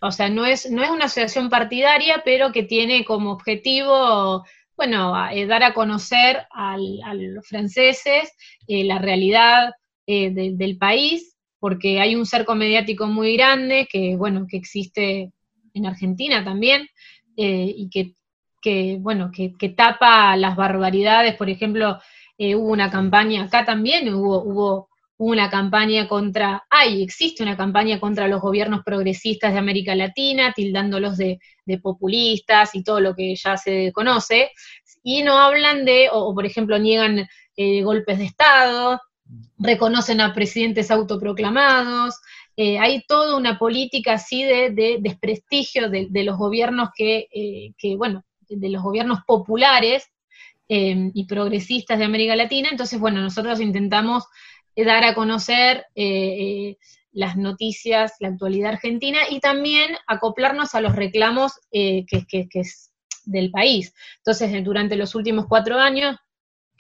o 0.02 0.12
sea, 0.12 0.30
no 0.30 0.46
es, 0.46 0.70
no 0.70 0.84
es 0.84 0.90
una 0.90 1.06
asociación 1.06 1.50
partidaria, 1.50 2.22
pero 2.26 2.52
que 2.52 2.64
tiene 2.64 3.06
como 3.06 3.32
objetivo, 3.32 4.46
bueno, 4.76 5.14
dar 5.48 5.64
a 5.64 5.74
conocer 5.74 6.48
a 6.52 6.78
los 6.78 7.48
franceses 7.48 8.34
la 8.68 9.00
realidad 9.00 9.74
del 10.08 10.78
país 10.78 11.32
porque 11.62 12.02
hay 12.02 12.16
un 12.16 12.26
cerco 12.26 12.56
mediático 12.56 13.06
muy 13.06 13.38
grande 13.38 13.88
que, 13.90 14.16
bueno, 14.16 14.48
que 14.50 14.58
existe 14.58 15.32
en 15.76 15.86
Argentina 15.86 16.44
también, 16.44 16.90
eh, 17.38 17.72
y 17.78 17.88
que, 18.62 18.98
bueno, 19.00 19.32
que, 19.32 19.70
tapa 19.70 20.36
las 20.38 20.56
barbaridades, 20.56 21.36
por 21.36 21.52
ejemplo, 21.52 22.00
eh, 22.40 22.56
hubo 22.56 22.72
una 22.72 22.90
campaña, 22.90 23.44
acá 23.44 23.64
también 23.64 24.12
hubo, 24.12 24.42
hubo 24.42 24.90
una 25.18 25.52
campaña 25.52 26.08
contra, 26.08 26.64
hay, 26.68 27.04
existe 27.04 27.44
una 27.44 27.56
campaña 27.56 28.00
contra 28.00 28.28
los 28.28 28.42
gobiernos 28.42 28.82
progresistas 28.84 29.54
de 29.54 29.60
América 29.60 29.94
Latina, 29.94 30.54
tildándolos 30.54 31.16
de, 31.18 31.40
populistas 31.84 32.74
y 32.74 32.84
todo 32.84 33.00
lo 33.00 33.16
que 33.16 33.36
ya 33.36 33.56
se 33.56 33.92
conoce, 33.94 34.50
y 35.04 35.22
no 35.22 35.38
hablan 35.38 35.86
de, 35.86 36.10
o, 36.12 36.34
por 36.34 36.48
ejemplo 36.48 36.80
niegan 36.80 37.30
eh, 37.56 37.84
golpes 37.84 38.18
de 38.18 38.26
Estado, 38.26 39.00
reconocen 39.58 40.22
a 40.22 40.34
presidentes 40.34 40.92
autoproclamados, 40.92 42.16
eh, 42.58 42.78
hay 42.80 43.04
toda 43.08 43.38
una 43.38 43.58
política 43.58 44.14
así 44.14 44.44
de, 44.44 44.98
desprestigio 45.00 45.90
de, 45.90 46.24
los 46.24 46.38
gobiernos 46.38 46.90
que, 46.96 47.28
eh, 47.32 47.96
bueno, 47.96 48.24
de 48.50 48.70
los 48.70 48.84
gobiernos 48.84 49.20
populares 49.26 50.10
eh, 50.68 51.12
y 51.14 51.26
progresistas 51.26 51.98
de 51.98 52.06
América 52.06 52.36
Latina. 52.36 52.70
Entonces, 52.70 53.00
bueno, 53.00 53.22
nosotros 53.22 53.60
intentamos 53.62 54.26
dar 54.76 55.04
a 55.04 55.14
conocer 55.14 55.86
las 57.14 57.36
noticias, 57.36 58.14
la 58.20 58.30
actualidad 58.30 58.74
argentina 58.74 59.20
y 59.30 59.40
también 59.40 59.96
acoplarnos 60.08 60.76
a 60.76 60.82
los 60.82 60.96
reclamos 60.96 61.54
que, 61.72 62.06
es 62.54 62.92
del 63.26 63.52
país. 63.52 63.94
Entonces, 64.18 64.64
durante 64.64 64.96
los 64.96 65.14
últimos 65.16 65.46
cuatro 65.48 65.78
años 65.78 66.18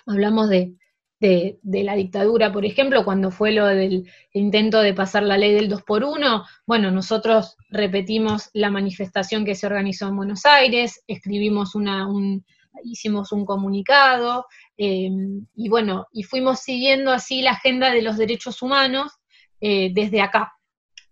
hablamos 0.05 0.49
de, 0.49 0.73
la 1.21 1.95
dictadura, 1.95 2.51
por 2.51 2.65
ejemplo, 2.65 3.05
cuando 3.05 3.29
fue 3.31 3.51
lo 3.51 3.67
del 3.67 4.09
intento 4.33 4.81
de 4.81 4.93
pasar 4.93 5.23
la 5.23 5.37
ley 5.37 5.53
del 5.53 5.69
2 5.69 5.83
por 5.83 6.03
1 6.03 6.43
bueno, 6.65 6.89
nosotros 6.89 7.57
repetimos 7.69 8.49
la 8.53 8.71
manifestación 8.71 9.45
que 9.45 9.55
se 9.55 9.67
organizó 9.67 10.07
en 10.07 10.15
Buenos 10.15 10.45
Aires, 10.45 11.03
escribimos 11.07 11.75
una, 11.75 12.07
un, 12.07 12.43
hicimos 12.83 13.31
un 13.31 13.45
comunicado, 13.45 14.45
em, 14.77 15.45
y 15.55 15.69
bueno, 15.69 16.07
y 16.11 16.23
fuimos 16.23 16.59
siguiendo 16.61 17.11
así 17.11 17.41
la 17.41 17.51
agenda 17.51 17.91
de 17.91 18.01
los 18.01 18.17
derechos 18.17 18.61
humanos 18.61 19.11
eh, 19.59 19.91
desde 19.93 20.21
acá. 20.21 20.53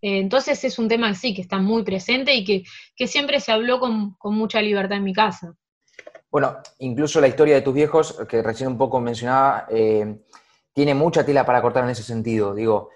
Eh, 0.02 0.20
entonces 0.20 0.64
es 0.64 0.80
un 0.80 0.88
tema 0.88 1.14
sí 1.14 1.34
que 1.34 1.42
está 1.42 1.60
muy 1.60 1.84
presente 1.84 2.34
y 2.34 2.44
que, 2.44 3.08
siempre 3.08 3.40
se 3.40 3.52
habló 3.52 3.80
con, 3.80 4.16
mucha 4.24 4.62
libertad 4.62 4.98
en 4.98 5.04
mi 5.04 5.14
casa. 5.14 5.54
Bueno, 6.32 6.58
incluso 6.80 7.20
la 7.20 7.28
historia 7.28 7.56
de 7.56 7.62
tus 7.62 7.74
viejos, 7.74 8.20
que 8.28 8.42
recién 8.42 8.70
un 8.70 8.78
poco 8.78 9.00
mencionaba, 9.00 9.66
eh, 9.70 10.20
tiene 10.74 10.94
mucha 10.94 11.26
tela 11.26 11.46
para 11.46 11.62
cortar 11.62 11.84
en 11.84 11.90
ese 11.90 12.04
sentido. 12.04 12.54
Digo, 12.54 12.90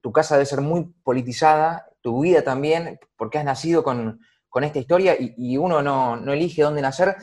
tu, 0.00 0.12
casa 0.12 0.34
debe 0.34 0.46
ser 0.46 0.60
muy 0.60 0.84
politizada, 1.02 1.86
tu 2.00 2.22
vida 2.22 2.42
también, 2.42 2.98
porque 3.16 3.38
has 3.38 3.44
nacido 3.44 3.82
con, 3.82 4.20
esta 4.62 4.78
historia 4.78 5.16
y, 5.18 5.56
uno 5.56 5.82
no, 5.82 6.16
no, 6.16 6.32
elige 6.32 6.62
dónde 6.62 6.82
nacer, 6.82 7.16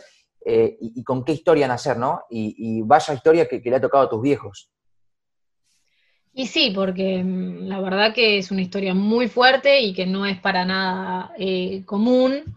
eh, 0.50 0.78
y, 0.80 1.04
con 1.04 1.26
qué 1.26 1.34
historia 1.34 1.68
nacer, 1.68 1.98
¿no? 1.98 2.22
Y, 2.30 2.82
vaya 2.84 3.14
historia 3.14 3.50
que, 3.50 3.60
le 3.60 3.76
ha 3.76 3.82
tocado 3.82 4.06
a 4.06 4.10
tus 4.10 4.22
viejos. 4.22 4.70
Y 6.34 6.48
sí, 6.48 6.72
porque 6.74 7.22
mm, 7.22 7.68
la 7.68 7.82
verdad 7.82 8.14
que 8.14 8.38
es 8.38 8.50
una 8.50 8.62
historia 8.62 8.94
muy 8.94 9.28
fuerte 9.28 9.82
y 9.82 9.94
que 9.94 10.06
no 10.06 10.26
es 10.26 10.40
para 10.40 10.64
nada 10.64 11.34
eh, 11.38 11.84
común. 11.86 12.56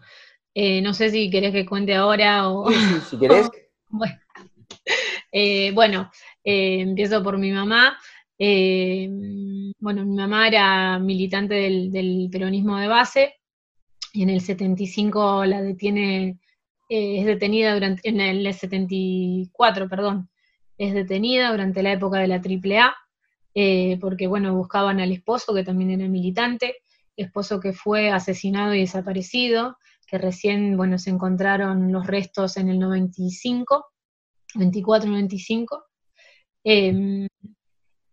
Eh, 0.53 0.81
no 0.81 0.93
sé 0.93 1.11
si 1.11 1.29
querés 1.29 1.51
que 1.51 1.65
cuente 1.65 1.95
ahora 1.95 2.49
o... 2.49 2.69
Sí, 2.69 2.77
si 3.09 3.19
querés. 3.19 3.49
bueno, 5.73 6.11
empiezo 6.43 7.23
por 7.23 7.37
mi 7.37 7.51
mamá. 7.51 7.97
bueno, 8.37 10.05
mi 10.05 10.15
mamá 10.15 10.47
era 10.47 10.99
militante 10.99 11.53
del, 11.53 11.91
del 11.91 12.29
peronismo 12.31 12.77
de 12.77 12.87
base 12.87 13.35
y 14.13 14.23
en 14.23 14.29
el 14.29 14.41
75 14.41 15.45
la 15.45 15.61
detiene 15.61 16.37
eh, 16.93 17.21
es 17.21 17.25
detenida 17.25 17.73
durante, 17.73 18.09
en 18.09 18.19
el 18.19 18.53
74, 18.53 19.87
perdón, 19.87 20.29
es 20.77 20.93
detenida 20.93 21.49
durante 21.49 21.83
la 21.83 21.93
época 21.93 22.19
de 22.19 22.27
la 22.27 22.41
AAA, 22.41 22.93
eh, 23.55 23.97
porque, 24.01 24.27
bueno, 24.27 24.53
buscaban 24.53 24.99
al 24.99 25.13
esposo, 25.13 25.53
que 25.53 25.63
también 25.63 25.91
era 25.91 26.09
militante, 26.09 26.75
esposo 27.15 27.61
que 27.61 27.71
fue 27.71 28.09
asesinado 28.11 28.75
y 28.75 28.81
desaparecido, 28.81 29.77
que 30.11 30.17
recién, 30.17 30.75
bueno, 30.75 30.97
se 30.97 31.09
encontraron 31.09 31.89
los 31.93 32.05
restos 32.05 32.57
en 32.57 32.67
el 32.67 32.79
95, 32.79 33.85
24-95. 34.55 35.85
Em, 36.65 37.27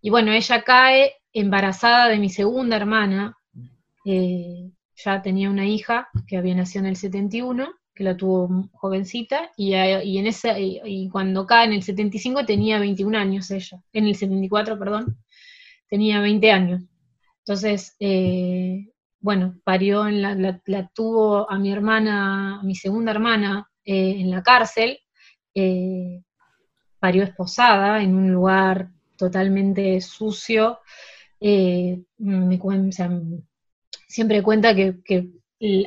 y 0.01 0.11
bueno, 0.11 0.31
ella 0.31 0.63
cae 0.63 1.15
embarazada 1.33 2.09
de 2.09 2.19
mi 2.19 2.31
segunda 2.31 2.77
hermana, 2.77 3.37
eh, 4.05 4.71
ya 4.95 5.23
tenía 5.23 5.51
una 5.51 5.67
hija 5.67 6.09
que 6.29 6.37
había 6.37 6.55
nacido 6.55 6.85
en 6.85 6.91
el 6.91 6.97
71, 6.97 7.69
que 7.93 8.05
la 8.05 8.17
tuvo 8.17 8.71
jovencita, 8.75 9.51
y, 9.57 9.73
en 9.73 10.27
esa, 10.29 10.57
y, 10.57 11.09
cuando 11.11 11.47
cae 11.47 11.67
en 11.67 11.73
el 11.73 11.83
75 11.83 12.47
tenía 12.47 12.79
21 12.79 13.19
años 13.19 13.51
ella, 13.51 13.83
en 13.93 14.07
el 14.07 14.15
74, 14.15 14.79
perdón, 14.79 15.19
tenía 15.89 16.21
20 16.21 16.53
años. 16.53 16.85
Entonces, 17.41 17.97
eh, 17.99 18.87
bueno, 19.21 19.59
parió, 19.65 20.07
en 20.07 20.23
la, 20.23 20.91
tuvo 20.95 21.51
a 21.51 21.59
mi 21.59 21.73
hermana, 21.73 22.61
a 22.61 22.63
mi 22.63 22.75
segunda 22.75 23.11
hermana, 23.13 23.69
eh, 23.85 24.17
en 24.19 24.31
la 24.31 24.43
cárcel, 24.43 24.99
eh, 25.55 26.23
parió 26.99 27.25
esposada 27.25 28.03
en 28.03 28.15
un 28.15 28.33
lugar 28.33 28.91
totalmente 29.17 30.01
sucio. 30.01 30.81
me, 31.41 32.61
siempre 34.07 34.43
cuenta 34.43 34.75
que, 34.75 35.03
que, 35.05 35.29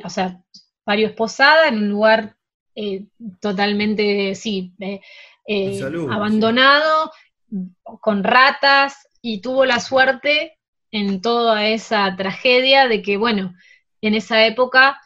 o 0.04 0.08
sea, 0.08 0.42
parió 0.84 1.08
esposada 1.08 1.68
en 1.68 1.78
un 1.78 1.88
lugar 1.88 2.36
eh, 2.74 3.06
totalmente, 3.40 4.34
sí, 4.34 4.72
eh, 4.80 5.00
eh, 5.46 5.80
abandonado, 6.10 7.12
con 8.00 8.24
ratas, 8.24 9.08
y 9.20 9.40
tuvo 9.40 9.64
la 9.64 9.78
suerte 9.78 10.58
en 10.92 11.20
toda 11.20 11.66
esa 11.68 12.14
tragedia 12.16 12.86
de 12.86 13.02
que, 13.02 13.16
bueno, 13.16 13.54
en 14.00 14.14
esa 14.14 14.46
época 14.46 15.00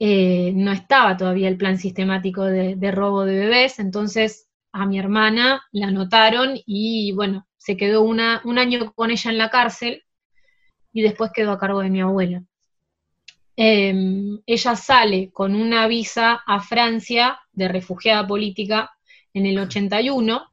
no 0.00 0.72
estaba 0.72 1.16
todavía 1.16 1.48
el 1.48 1.56
plan 1.56 1.78
sistemático 1.78 2.44
de, 2.44 2.90
robo 2.92 3.24
de 3.24 3.38
bebés, 3.38 3.78
entonces 3.78 4.48
a 4.72 4.86
mi 4.86 4.98
hermana 4.98 5.62
la 5.72 5.88
anotaron 5.88 6.58
y, 6.66 7.12
bueno, 7.12 7.46
se 7.56 7.76
quedó 7.76 8.02
un 8.02 8.20
año 8.20 8.92
con 8.94 9.10
ella 9.10 9.30
en 9.30 9.38
la 9.38 9.50
cárcel 9.50 10.02
y 10.92 11.02
después 11.02 11.30
quedó 11.32 11.52
a 11.52 11.58
cargo 11.58 11.80
de 11.80 11.90
mi 11.90 12.00
abuela. 12.00 12.42
Em, 13.60 14.40
ella 14.46 14.76
sale 14.76 15.32
con 15.32 15.56
una 15.56 15.88
visa 15.88 16.44
a 16.46 16.60
Francia 16.60 17.40
de 17.52 17.66
refugiada 17.66 18.24
política 18.24 18.92
en 19.34 19.46
el 19.46 19.58
81. 19.58 20.44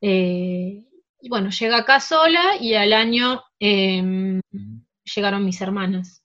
Eh, 0.00 0.84
y 1.20 1.28
bueno, 1.28 1.50
llega 1.50 1.76
acá 1.76 2.00
sola 2.00 2.56
y 2.58 2.74
al 2.74 2.94
año 2.94 3.42
em, 3.62 4.40
llegaron 5.14 5.44
mis 5.44 5.60
hermanas. 5.60 6.22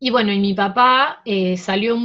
Y 0.00 0.10
bueno, 0.10 0.32
y 0.32 0.38
mi 0.38 0.54
papá 0.54 1.22
eh, 1.24 1.56
salió, 1.56 1.96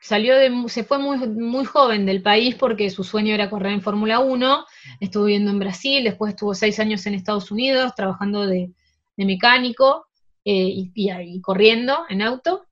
salió 0.00 0.36
de, 0.36 0.68
se 0.68 0.82
fue 0.82 0.98
muy, 0.98 1.18
muy 1.28 1.64
joven 1.64 2.06
del 2.06 2.22
país 2.22 2.56
porque 2.56 2.90
su 2.90 3.04
sueño 3.04 3.34
era 3.34 3.50
correr 3.50 3.72
en 3.72 3.82
Fórmula 3.82 4.18
1, 4.18 4.64
estuvo 4.98 5.24
viviendo 5.24 5.52
en 5.52 5.60
Brasil, 5.60 6.02
después 6.02 6.30
estuvo 6.30 6.54
seis 6.54 6.80
años 6.80 7.06
en 7.06 7.14
Estados 7.14 7.50
Unidos 7.52 7.92
trabajando 7.94 8.46
de 8.46 8.72
mecánico, 9.16 10.06
eh, 10.44 10.90
y, 10.94 11.40
corriendo 11.40 12.04
en 12.08 12.22
auto. 12.22 12.66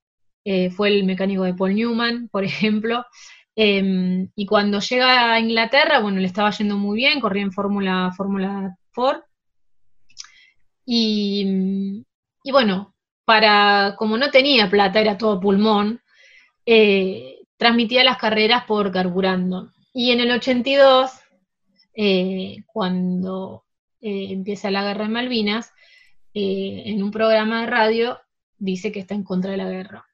Eh, 0.44 0.70
fue 0.70 0.88
el 0.88 1.04
mecánico 1.04 1.44
de 1.44 1.54
Paul 1.54 1.74
Newman, 1.74 2.28
por 2.32 2.44
ejemplo. 2.44 3.04
Em, 3.54 4.30
y 4.34 4.46
cuando 4.46 4.80
llega 4.80 5.32
a 5.32 5.40
Inglaterra, 5.40 6.00
bueno, 6.00 6.20
le 6.20 6.26
estaba 6.26 6.50
yendo 6.50 6.76
muy 6.78 6.96
bien, 6.96 7.20
corría 7.20 7.42
en 7.42 7.52
Fórmula 7.52 8.12
Fórmula 8.16 8.76
Ford. 8.92 9.20
Y, 10.94 12.04
bueno, 12.50 12.94
para, 13.24 13.94
como 13.96 14.18
no 14.18 14.30
tenía 14.30 14.68
plata, 14.68 15.00
era 15.00 15.16
todo 15.16 15.40
pulmón, 15.40 16.02
eh, 16.66 17.38
transmitía 17.56 18.04
las 18.04 18.18
carreras 18.18 18.64
por 18.66 18.92
carburando. 18.92 19.72
Y 19.94 20.10
en 20.10 20.20
el 20.20 20.30
82, 20.32 21.10
cuando 22.66 23.64
empieza 24.02 24.70
la 24.70 24.84
guerra 24.84 25.04
de 25.04 25.10
Malvinas, 25.10 25.72
eh, 26.34 26.82
en 26.84 27.02
un 27.02 27.10
programa 27.10 27.62
de 27.62 27.68
radio 27.68 28.18
dice 28.58 28.92
que 28.92 29.00
está 29.00 29.14
en 29.14 29.24
contra 29.24 29.52
de 29.52 29.56
la 29.56 29.70
guerra. 29.70 30.04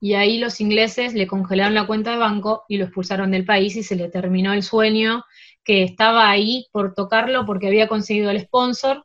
Y 0.00 0.14
ahí 0.14 0.38
los 0.38 0.60
ingleses 0.60 1.14
le 1.14 1.26
congelaron 1.26 1.74
la 1.74 1.88
cuenta 1.88 2.12
de 2.12 2.18
banco 2.18 2.62
y 2.68 2.76
lo 2.76 2.84
expulsaron 2.84 3.32
del 3.32 3.44
país 3.44 3.74
y 3.74 3.82
se 3.82 3.96
le 3.96 4.08
terminó 4.10 4.52
el 4.52 4.62
sueño 4.62 5.24
que 5.64 5.82
estaba 5.82 6.30
ahí 6.30 6.68
por 6.70 6.94
tocarlo 6.94 7.46
porque 7.46 7.66
había 7.66 7.88
conseguido 7.88 8.30
el 8.30 8.40
sponsor 8.42 9.04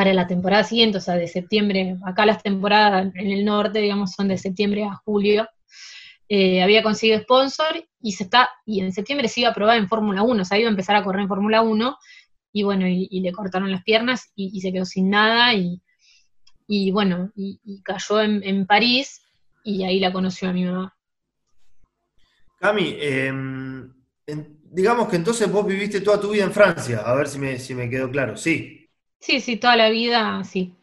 para 0.00 0.14
la 0.14 0.26
temporada 0.26 0.64
siguiente, 0.64 0.96
o 0.96 1.00
sea, 1.02 1.16
de 1.16 1.28
septiembre, 1.28 1.98
acá 2.06 2.24
las 2.24 2.42
temporadas 2.42 3.14
en 3.14 3.30
el 3.30 3.44
norte, 3.44 3.80
digamos, 3.80 4.12
son 4.12 4.28
de 4.28 4.38
septiembre 4.38 4.82
a 4.84 4.94
julio, 4.94 5.46
eh, 6.26 6.62
había 6.62 6.82
conseguido 6.82 7.20
sponsor 7.20 7.86
y 8.00 8.12
se 8.12 8.24
está, 8.24 8.48
y 8.64 8.80
en 8.80 8.94
septiembre 8.94 9.28
se 9.28 9.40
iba 9.40 9.50
a 9.50 9.54
probar 9.54 9.76
en 9.76 9.88
Fórmula 9.88 10.22
1, 10.22 10.40
o 10.40 10.44
sea, 10.46 10.58
iba 10.58 10.68
a 10.68 10.70
empezar 10.70 10.96
a 10.96 11.04
correr 11.04 11.20
en 11.20 11.28
Fórmula 11.28 11.60
1, 11.60 11.98
y 12.50 12.62
bueno, 12.62 12.88
y, 12.88 13.20
le 13.20 13.30
cortaron 13.30 13.70
las 13.70 13.82
piernas 13.82 14.32
y, 14.34 14.58
se 14.62 14.72
quedó 14.72 14.86
sin 14.86 15.10
nada 15.10 15.52
y, 15.52 16.90
bueno, 16.92 17.30
y, 17.36 17.82
cayó 17.82 18.22
en, 18.22 18.64
París 18.64 19.20
y 19.64 19.84
ahí 19.84 20.00
la 20.00 20.14
conoció 20.14 20.48
a 20.48 20.54
mi 20.54 20.64
mamá. 20.64 20.96
Cami, 22.58 22.96
em, 22.98 23.92
digamos 24.64 25.10
que 25.10 25.16
entonces 25.16 25.52
vos 25.52 25.66
viviste 25.66 26.00
toda 26.00 26.18
tu 26.18 26.30
vida 26.30 26.44
en 26.44 26.52
Francia, 26.52 27.00
a 27.00 27.14
ver 27.14 27.28
si 27.28 27.38
me, 27.38 27.58
si 27.58 27.74
me 27.74 27.90
quedó 27.90 28.10
claro, 28.10 28.38
sí. 28.38 28.79
Sí, 29.20 29.40
sí, 29.40 29.56
toda 29.56 29.76
la 29.76 29.90
vida, 29.90 30.42
sí. 30.44 30.74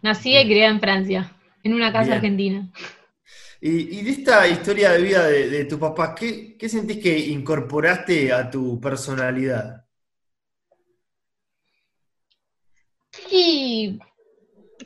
Nací 0.00 0.36
y 0.36 0.44
crié 0.44 0.66
en 0.66 0.80
Francia, 0.80 1.32
en 1.62 1.74
una 1.74 1.92
casa 1.92 2.14
argentina. 2.14 2.68
Y, 3.60 4.02
de 4.02 4.10
esta 4.10 4.48
historia 4.48 4.90
de 4.90 5.02
vida 5.02 5.26
de, 5.26 5.48
de 5.48 5.64
tus 5.66 5.78
papás, 5.78 6.14
¿qué, 6.18 6.56
¿qué, 6.58 6.68
sentís 6.68 6.98
que 6.98 7.16
incorporaste 7.16 8.32
a 8.32 8.50
tu 8.50 8.80
personalidad? 8.80 9.86
Y 13.30 14.00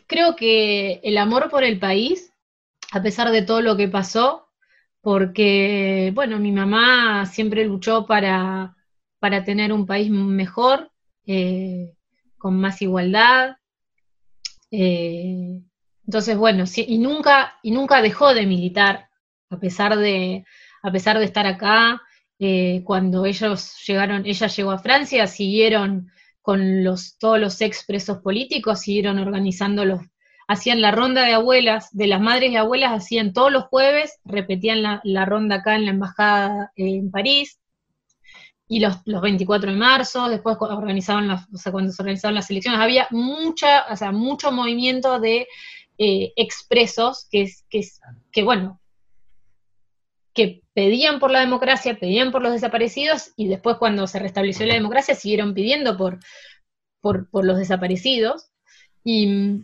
creo 0.07 0.37
que 0.37 1.01
el 1.03 1.17
amor 1.19 1.49
por 1.49 1.65
el 1.65 1.79
país, 1.79 2.33
a 2.93 3.03
pesar 3.03 3.31
de 3.31 3.43
todo 3.43 3.63
lo 3.63 3.77
que 3.77 3.89
pasó, 3.89 4.49
porque, 5.01 6.11
bueno, 6.15 6.39
mi 6.39 6.53
mamá 6.53 7.27
siempre 7.27 7.65
luchó 7.65 8.07
para, 8.07 8.77
tener 9.45 9.73
un 9.73 9.87
país 9.87 10.11
mejor, 10.11 10.91
eh, 11.27 11.95
con 12.39 12.59
más 12.61 12.83
igualdad, 12.83 13.57
Eh, 14.71 15.63
entonces, 16.07 16.37
bueno, 16.37 16.65
y, 16.77 16.99
nunca, 16.99 17.55
y 17.63 17.71
nunca 17.73 18.03
dejó 18.03 18.35
de 18.35 18.47
militar, 18.47 19.09
a 19.51 19.59
pesar 19.59 19.97
de, 19.97 20.45
a 20.83 20.93
pesar 20.93 21.19
de 21.19 21.25
estar 21.25 21.47
acá. 21.47 22.01
Eh, 22.39 22.83
cuando 22.85 23.25
ellos 23.27 23.75
llegaron, 23.87 24.27
ella 24.27 24.47
llegó 24.49 24.71
a 24.73 24.79
Francia, 24.79 25.27
siguieron 25.27 26.11
con 26.43 26.85
los, 26.85 27.19
todos 27.19 27.41
los 27.41 27.61
expresos 27.61 28.19
políticos, 28.19 28.81
siguieron 28.81 29.19
organizando 29.19 29.85
los, 29.85 30.01
hacían 30.47 30.81
la 30.81 30.93
ronda 30.93 31.23
de 31.25 31.35
abuelas, 31.35 31.89
de 31.93 32.07
las 32.07 32.21
madres 32.21 32.53
y 32.53 32.57
abuelas, 32.57 32.93
hacían 32.93 33.33
todos 33.33 33.51
los 33.51 33.65
jueves, 33.65 34.21
repetían 34.25 34.83
la, 35.03 35.25
ronda 35.25 35.57
acá 35.57 35.75
en 35.75 35.87
la 35.87 35.91
embajada 35.91 36.73
en 36.77 37.11
París, 37.11 37.59
y 38.69 38.81
los, 38.81 38.97
los 39.05 39.23
24 39.23 39.71
de 39.71 39.77
marzo, 39.77 40.29
después 40.29 40.57
organizaban 40.61 41.31
o 41.31 41.57
sea, 41.57 41.73
cuando 41.73 41.93
se 41.93 42.03
organizaban 42.03 42.35
las 42.35 42.51
elecciones, 42.51 42.81
había 42.81 43.07
mucha, 43.11 43.87
o 43.91 43.97
sea, 43.97 44.11
mucho 44.11 44.51
movimiento 44.51 45.21
de 45.21 45.47
eh, 45.99 46.33
expresos 46.37 47.27
que, 47.31 47.51
que, 47.71 47.83
que, 48.33 48.43
bueno, 48.43 48.81
que 50.35 50.63
pedían 50.75 51.21
por 51.21 51.31
la 51.31 51.41
democracia, 51.41 51.99
pedían 51.99 52.33
por 52.33 52.43
los 52.43 52.53
desaparecidos, 52.53 53.33
y 53.37 53.49
después 53.49 53.77
cuando 53.79 54.07
se 54.07 54.19
restableció 54.19 54.67
la 54.67 54.75
democracia 54.75 55.15
siguieron 55.15 55.55
pidiendo 55.55 55.97
por, 55.97 56.19
por, 57.01 57.29
los 57.45 57.57
desaparecidos. 57.57 58.51
Y, 59.05 59.63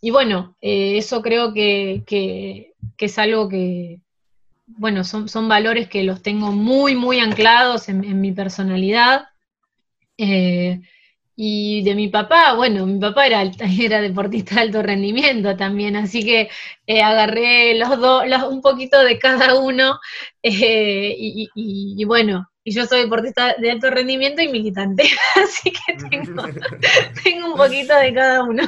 y 0.00 0.10
bueno, 0.10 0.56
eh, 0.60 0.98
eso 0.98 1.22
creo 1.22 1.54
que, 1.54 2.02
que, 2.06 2.74
es 2.98 3.18
algo 3.18 3.48
que, 3.48 4.00
bueno, 4.76 5.04
son, 5.04 5.28
son 5.28 5.48
valores 5.48 5.88
que 5.88 6.04
los 6.04 6.22
tengo 6.22 6.52
muy, 6.52 6.94
muy 6.94 7.18
anclados 7.20 7.88
en, 7.88 8.20
mi 8.20 8.32
personalidad. 8.32 9.26
Eh, 10.16 10.80
y 11.40 11.84
de 11.84 11.94
mi 11.94 12.08
papá, 12.08 12.54
bueno, 12.54 12.84
mi 12.84 12.98
papá 12.98 13.26
era, 13.26 13.42
era 13.80 14.00
deportista 14.00 14.56
de 14.56 14.60
alto 14.62 14.82
rendimiento 14.82 15.56
también, 15.56 15.94
así 15.94 16.24
que 16.24 16.50
eh, 16.84 17.00
agarré 17.00 17.76
los 17.76 17.96
dos, 18.00 18.24
un 18.50 18.60
poquito 18.60 18.98
de 19.04 19.20
cada 19.20 19.54
uno, 19.54 20.00
eh, 20.42 21.14
y, 21.16 22.04
bueno, 22.04 22.50
y 22.64 22.72
yo 22.72 22.86
soy 22.86 23.02
deportista 23.02 23.54
de 23.56 23.70
alto 23.70 23.88
rendimiento 23.88 24.42
y 24.42 24.48
militante, 24.48 25.04
así 25.36 25.70
que 25.70 26.08
tengo, 26.10 26.42
tengo 27.22 27.52
un 27.52 27.56
poquito 27.56 27.96
de 27.96 28.12
cada 28.12 28.42
uno. 28.42 28.64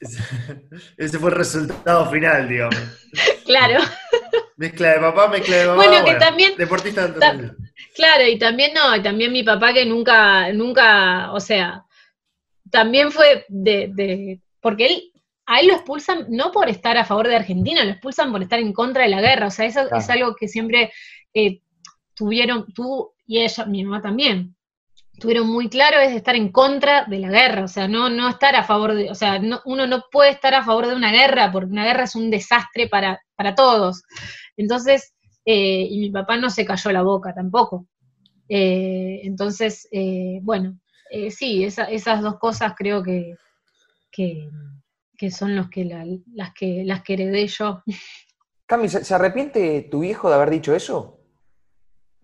Ese 0.96 1.18
fue 1.18 1.30
el 1.30 1.36
resultado 1.36 2.10
final, 2.10 2.48
digamos. 2.48 2.76
Claro. 3.46 3.80
Mezcla 4.56 4.94
de 4.94 4.98
papá, 4.98 5.28
mezcla 5.28 5.56
de 5.56 5.66
mamá. 5.66 5.76
Bueno, 5.76 6.04
que 6.04 6.14
también. 6.16 6.56
Deportista 6.56 7.14
Claro, 7.94 8.26
y 8.26 8.38
también 8.38 8.74
no, 8.74 8.94
y 8.96 9.02
también 9.02 9.32
mi 9.32 9.44
papá 9.44 9.72
que 9.72 9.86
nunca, 9.86 10.52
nunca, 10.52 11.32
o 11.32 11.38
sea, 11.38 11.84
también 12.70 13.12
fue 13.12 13.46
de, 13.48 13.90
de. 13.94 14.40
Porque 14.60 14.86
él, 14.86 15.12
a 15.46 15.60
él 15.60 15.68
lo 15.68 15.74
expulsan 15.74 16.26
no 16.28 16.50
por 16.50 16.68
estar 16.68 16.96
a 16.98 17.04
favor 17.04 17.28
de 17.28 17.36
Argentina, 17.36 17.84
lo 17.84 17.92
expulsan 17.92 18.32
por 18.32 18.42
estar 18.42 18.58
en 18.58 18.72
contra 18.72 19.04
de 19.04 19.10
la 19.10 19.20
guerra. 19.20 19.46
O 19.46 19.50
sea, 19.50 19.66
eso 19.66 19.88
es 19.94 20.10
algo 20.10 20.34
que 20.34 20.48
siempre 20.48 20.92
eh, 21.32 21.60
tuvieron, 22.14 22.66
tú 22.74 23.12
y 23.26 23.42
ella, 23.42 23.64
mi 23.64 23.84
mamá 23.84 24.02
también 24.02 24.55
tuvieron 25.18 25.48
muy 25.48 25.68
claro 25.68 25.98
es 25.98 26.12
estar 26.14 26.36
en 26.36 26.50
contra 26.50 27.04
de 27.04 27.18
la 27.18 27.30
guerra, 27.30 27.64
o 27.64 27.68
sea, 27.68 27.88
no, 27.88 28.08
no 28.10 28.28
estar 28.28 28.54
a 28.54 28.64
favor 28.64 28.94
de, 28.94 29.10
o 29.10 29.14
sea, 29.14 29.40
uno 29.64 29.86
no 29.86 30.04
puede 30.10 30.30
estar 30.30 30.54
a 30.54 30.64
favor 30.64 30.86
de 30.86 30.94
una 30.94 31.12
guerra, 31.12 31.50
porque 31.50 31.70
una 31.70 31.84
guerra 31.84 32.04
es 32.04 32.14
un 32.14 32.30
desastre 32.30 32.88
para, 32.88 33.20
para 33.34 33.54
todos. 33.54 34.02
Entonces, 34.56 35.14
eh, 35.44 35.86
y 35.88 36.00
mi 36.00 36.10
papá 36.10 36.36
no 36.36 36.50
se 36.50 36.64
cayó 36.64 36.90
la 36.90 37.02
boca 37.02 37.32
tampoco. 37.32 37.86
Eh, 38.48 39.20
entonces, 39.22 39.88
eh, 39.92 40.40
bueno, 40.42 40.78
sí, 41.30 41.64
esas 41.64 42.20
dos 42.20 42.38
cosas 42.38 42.74
creo 42.76 43.02
que, 43.02 43.36
que, 44.10 44.50
son 45.30 45.54
los 45.56 45.70
que 45.70 45.84
las 45.84 46.52
que 46.52 46.82
las 46.84 47.02
que 47.02 47.14
heredé 47.14 47.46
yo. 47.46 47.82
Cami, 48.66 48.88
¿se 48.88 49.14
arrepiente 49.14 49.82
tu 49.88 50.00
viejo 50.00 50.28
de 50.28 50.34
haber 50.34 50.50
dicho 50.50 50.74
eso? 50.74 51.20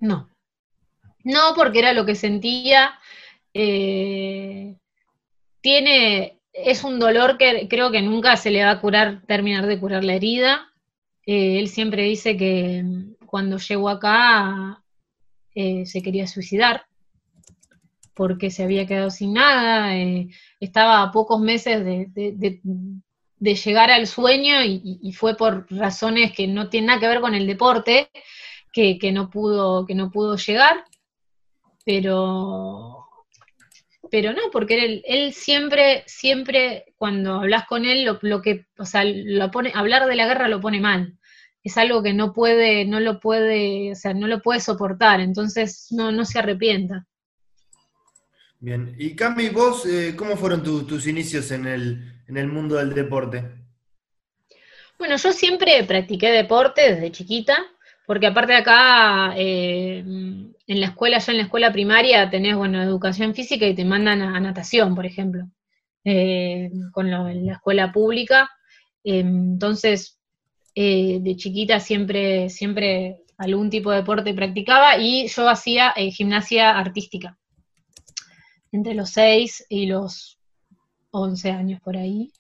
No. 0.01 0.32
No, 1.25 1.55
porque 1.55 1.81
era 1.81 1.93
lo 1.93 2.05
que 2.05 2.15
sentía. 2.15 2.99
Eh, 3.55 4.77
tiene, 5.61 6.41
es 6.53 6.85
un 6.85 6.99
dolor 6.99 7.39
que 7.39 7.69
creo 7.69 7.91
que 7.91 8.03
nunca 8.03 8.37
se 8.37 8.51
le 8.51 8.65
va 8.65 8.73
a 8.73 8.81
curar, 8.81 9.23
terminar 9.27 9.67
de 9.67 9.79
curar 9.79 10.05
la 10.05 10.15
herida. 10.15 10.73
Eh, 11.27 11.59
él 11.59 11.69
siempre 11.69 12.03
dice 12.05 12.37
que 12.37 12.83
mm, 12.83 13.27
cuando 13.27 13.59
llegó 13.59 13.89
acá 13.89 14.83
eh, 15.55 15.87
se 15.87 16.03
quería 16.03 16.27
suicidar 16.27 16.87
porque 18.15 18.51
se 18.51 18.63
había 18.63 18.87
quedado 18.87 19.11
sin 19.11 19.33
nada, 19.33 19.95
estaba 20.61 21.03
a 21.03 21.11
pocos 21.11 21.41
meses 21.41 21.85
de, 21.85 22.61
llegar 23.39 23.91
al 23.91 24.07
sueño 24.07 24.63
y, 24.63 25.13
fue 25.13 25.35
por 25.37 25.67
razones 25.71 26.33
que 26.33 26.47
no 26.47 26.69
tienen 26.69 26.89
nada 26.89 27.01
que 27.01 27.09
ver 27.09 27.21
con 27.21 27.35
el 27.35 27.47
deporte 27.47 28.11
que, 28.73 29.13
no, 29.13 29.31
pudo, 29.31 29.87
que 29.87 29.95
no 29.95 30.11
pudo 30.11 30.37
llegar 30.37 30.85
pero 31.85 33.03
pero 34.13 34.35
no, 34.35 34.43
porque 34.53 34.85
él, 34.85 35.03
él, 35.07 35.33
siempre, 35.33 36.05
siempre, 36.07 36.85
cuando 36.99 37.37
hablas 37.37 37.67
con 37.67 37.87
él, 37.87 38.05
lo, 38.05 38.43
que, 38.43 38.67
o 38.77 38.85
sea, 38.85 39.05
lo 39.07 39.51
pone, 39.51 39.73
hablar 39.75 40.07
de 40.07 40.17
la 40.17 40.27
guerra 40.27 40.49
lo 40.49 40.61
pone 40.61 40.81
mal. 40.81 41.19
Es 41.65 41.79
algo 41.79 42.03
que 42.03 42.13
no 42.13 42.35
puede, 42.35 42.85
no 42.85 43.01
lo 43.01 43.21
puede, 43.21 43.93
o 43.93 43.95
sea, 43.95 44.13
no 44.13 44.27
lo 44.27 44.43
puede 44.43 44.61
soportar, 44.61 45.21
entonces 45.21 45.87
no, 45.93 46.13
no 46.13 46.27
se 46.27 46.39
arrepienta. 46.39 47.07
Bien, 48.61 48.95
y 48.99 49.17
Cami, 49.17 49.49
vos, 49.49 49.87
eh, 49.87 50.15
¿cómo 50.15 50.37
fueron 50.37 50.63
tus 50.63 51.07
inicios 51.07 51.51
en 51.51 51.67
el, 51.67 52.23
en 52.29 52.37
el 52.37 52.49
mundo 52.49 52.77
del 52.77 52.93
deporte? 52.93 53.51
Bueno, 54.99 55.17
yo 55.17 55.33
siempre 55.33 55.83
practiqué 55.85 56.31
deporte 56.31 56.93
desde 56.93 57.13
chiquita, 57.13 57.57
porque 58.07 58.27
aparte 58.27 58.53
de 58.53 58.59
acá, 58.59 59.35
eh, 59.37 59.99
en 59.99 60.81
la 60.81 60.87
escuela, 60.87 61.19
ya 61.19 61.33
en 61.33 61.39
la 61.39 61.45
escuela 61.45 61.73
primaria 61.73 62.29
tenés, 62.31 62.57
bueno, 62.57 62.83
educación 62.83 63.35
física 63.35 63.67
y 63.67 63.75
te 63.75 63.85
mandan 63.85 64.23
a, 64.23 64.41
natación, 64.41 64.95
por 64.95 65.07
ejemplo, 65.07 65.49
eh, 66.05 66.71
con 66.93 67.11
la 67.11 67.53
escuela 67.53 67.93
pública. 67.93 68.51
Eh, 69.05 69.21
entonces, 69.21 70.19
de 70.75 71.35
chiquita 71.37 71.81
siempre, 71.81 72.49
siempre 72.49 73.19
algún 73.37 73.71
tipo 73.71 73.91
de 73.91 73.99
deporte 73.99 74.35
practicaba 74.35 74.97
y 74.99 75.29
yo 75.29 75.49
hacía 75.49 75.93
gimnasia 75.93 76.79
artística 76.79 77.39
entre 78.73 78.95
los 78.95 79.11
6 79.11 79.67
y 79.69 79.87
los 79.87 80.39
11 81.11 81.51
años 81.51 81.81
por 81.83 81.97
ahí. 81.97 82.33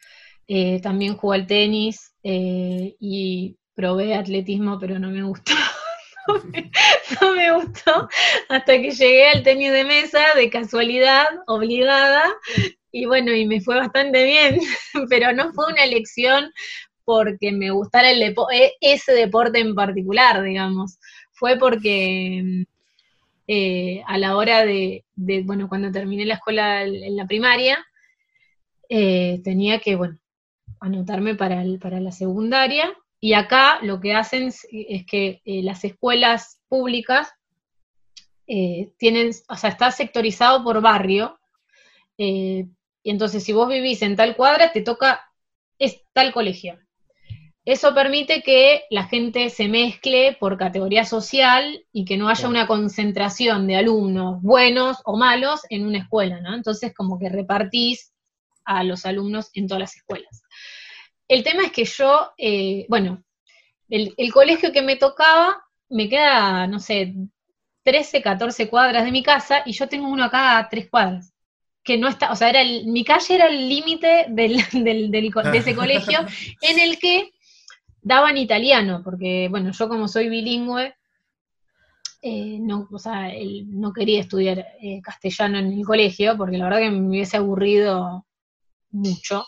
también 0.83 1.16
jugué 1.16 1.38
al 1.40 1.46
tenis 1.46 2.14
y 2.22 3.57
probé 3.75 4.15
atletismo, 4.15 4.79
pero 4.79 4.99
no 4.99 5.11
me 5.11 5.23
gustó. 5.23 5.53
no, 7.21 7.35
me, 7.35 7.53
gustó 7.53 8.09
hasta 8.49 8.81
que 8.81 8.91
llegué 8.91 9.29
al 9.29 9.43
tenis 9.43 9.73
de 9.73 9.85
mesa 9.85 10.21
de 10.37 10.51
casualidad, 10.51 11.27
obligada, 11.47 12.25
y 12.91 13.07
bueno, 13.07 13.33
y 13.33 13.47
me 13.47 13.61
fue 13.61 13.77
bastante 13.77 14.25
bien, 14.25 14.61
pero 15.09 15.33
no 15.33 15.53
fue 15.53 15.73
una 15.73 15.85
elección 15.85 16.53
porque 17.05 17.53
me 17.53 17.71
gustara 17.71 18.11
el 18.11 18.23
e, 18.23 18.73
ese 18.81 19.13
deporte 19.13 19.59
en 19.59 19.75
particular, 19.75 20.43
digamos. 20.43 20.99
Fue 21.33 21.59
porque 21.59 22.65
eh, 23.49 24.03
a 24.07 24.19
la 24.19 24.37
hora 24.37 24.65
de, 24.65 25.05
bueno, 25.45 25.69
cuando 25.69 25.91
terminé 25.91 26.25
la 26.25 26.35
escuela 26.35 26.85
en 26.85 27.17
la 27.17 27.27
primaria, 27.27 27.85
eh, 28.89 29.41
tenía 29.43 29.81
que, 29.81 29.97
bueno, 29.97 30.19
anotarme 30.79 31.35
para, 31.35 31.65
para 31.81 31.99
la 32.01 32.13
secundaria 32.13 32.93
y 33.25 33.35
acá 33.35 33.79
lo 33.83 34.01
que 34.01 34.15
hacen 34.15 34.49
es, 34.49 35.07
que 35.07 35.43
eh, 35.45 35.63
las 35.63 35.85
escuelas 35.85 36.61
públicas 36.69 37.33
eh, 38.49 38.91
tienen, 38.99 39.31
o 39.49 39.57
sea, 39.57 39.71
está 39.71 39.93
sectorizado 39.93 40.65
por 40.65 40.81
barrio, 40.81 41.39
eh, 42.19 42.67
y 43.05 43.11
entonces 43.11 43.45
si 43.45 43.53
vos 43.53 43.69
vivís 43.69 44.03
en 44.03 44.17
tal 44.17 44.35
cuadra, 44.35 44.73
te 44.73 44.83
toca 44.83 45.21
es 45.79 46.03
tal 46.13 46.33
colegio. 46.33 46.81
Eso 47.65 47.95
permite 47.95 48.43
que 48.43 48.83
la 48.91 49.05
gente 49.05 49.51
se 49.51 49.69
mezcle 49.69 50.37
por 50.41 50.59
categoría 50.59 51.05
social 51.05 51.87
y 51.93 52.05
que 52.05 52.17
no 52.17 52.29
haya 52.29 52.49
una 52.49 52.67
concentración 52.67 53.69
de 53.69 53.77
alumnos 53.77 54.43
buenos 54.43 54.99
o 55.05 55.17
malos 55.17 55.61
en 55.71 55.87
una 55.87 55.99
escuela, 55.99 56.41
¿no? 56.41 56.57
Entonces 56.57 56.93
como 56.93 57.21
que 57.21 57.29
repartís 57.29 58.13
a 58.65 58.83
los 58.83 59.07
alumnos 59.07 59.51
en 59.55 59.69
todas 59.69 59.83
las 59.83 59.97
escuelas. 59.97 60.42
El 61.29 61.43
tema 61.43 61.65
es 61.65 61.73
que 61.73 61.85
yo, 61.85 62.33
eh, 62.37 62.87
bueno, 62.89 63.23
el, 63.89 64.33
colegio 64.33 64.73
que 64.73 64.83
me 64.83 64.97
tocaba 64.97 65.63
me 65.89 66.09
queda, 66.09 66.67
no 66.67 66.81
sé, 66.81 67.15
13, 67.85 68.23
14 68.23 68.69
cuadras 68.69 69.05
de 69.05 69.13
mi 69.13 69.23
casa 69.23 69.63
y 69.67 69.73
yo 69.73 69.89
tengo 69.89 70.09
uno 70.09 70.25
acá 70.25 70.59
a 70.59 70.69
tres 70.69 70.89
cuadras. 70.89 71.33
Que 71.83 71.99
no 71.99 72.09
está, 72.09 72.31
o 72.31 72.37
sea, 72.37 72.49
era 72.49 72.63
mi 72.65 73.05
calle 73.05 73.35
era 73.35 73.49
el 73.49 73.69
límite 73.69 74.27
del, 74.29 74.57
de 74.73 75.59
ese 75.59 75.75
colegio 75.75 76.21
en 76.63 76.79
el 76.79 76.99
que 76.99 77.33
daban 78.01 78.37
italiano, 78.37 79.03
porque, 79.05 79.49
bueno, 79.51 79.73
yo 79.73 79.89
como 79.89 80.09
soy 80.09 80.29
bilingüe, 80.29 80.95
eh, 82.25 82.59
no, 82.61 82.89
o 82.91 82.99
sea, 82.99 83.33
no 83.67 83.93
quería 83.93 84.21
estudiar 84.21 84.65
eh, 84.81 85.01
castellano 85.03 85.59
en 85.59 85.73
el 85.73 85.85
colegio, 85.85 86.37
porque 86.37 86.57
la 86.57 86.65
verdad 86.65 86.79
que 86.79 86.91
me 86.91 87.09
hubiese 87.09 87.37
aburrido 87.37 88.27
mucho. 88.91 89.45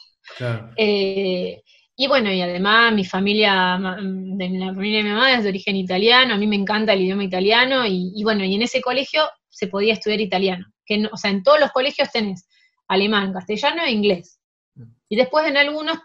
Eh, 0.77 1.63
y 1.97 2.09
bueno, 2.09 2.33
y 2.33 2.41
además 2.41 2.93
mi 2.93 3.05
familia, 3.05 3.79
de 3.81 4.49
la 4.51 4.75
familia 4.75 4.99
de 4.99 5.05
mi 5.05 5.11
mamá 5.11 5.33
es 5.33 5.45
de 5.45 5.51
origen 5.51 5.77
italiano, 5.77 6.35
a 6.35 6.39
mí 6.39 6.47
me 6.47 6.57
encanta 6.57 6.93
el 6.93 7.03
idioma 7.03 7.25
italiano, 7.25 7.87
y, 7.87 8.21
bueno, 8.25 8.45
y 8.45 8.55
en 8.55 8.63
ese 8.63 8.81
colegio 8.81 9.23
se 9.49 9.69
podía 9.69 9.93
estudiar 9.93 10.21
italiano. 10.21 10.67
Que 10.85 11.07
o 11.11 11.17
sea, 11.17 11.31
en 11.31 11.43
todos 11.43 11.61
los 11.61 11.71
colegios 11.71 12.11
tenés 12.11 12.47
alemán, 12.89 13.33
castellano 13.33 13.83
e 13.85 13.93
inglés. 13.93 14.41
Mm. 14.75 14.83
Y 15.09 15.17
después 15.17 15.47
en 15.47 15.57
algunos, 15.57 15.99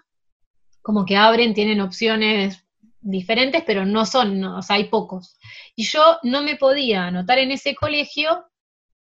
como 0.82 1.06
que 1.06 1.18
abren, 1.18 1.54
tienen 1.54 1.82
opciones 1.82 2.64
diferentes, 3.02 3.64
pero 3.66 3.86
no 3.86 4.06
son, 4.06 4.44
o 4.44 4.62
sea, 4.62 4.76
hay 4.76 4.86
pocos. 4.86 5.38
Y 5.76 5.84
yo 5.84 6.18
no 6.24 6.44
me 6.44 6.56
podía 6.56 7.08
anotar 7.08 7.40
en 7.40 7.52
ese 7.52 7.76
colegio 7.76 8.46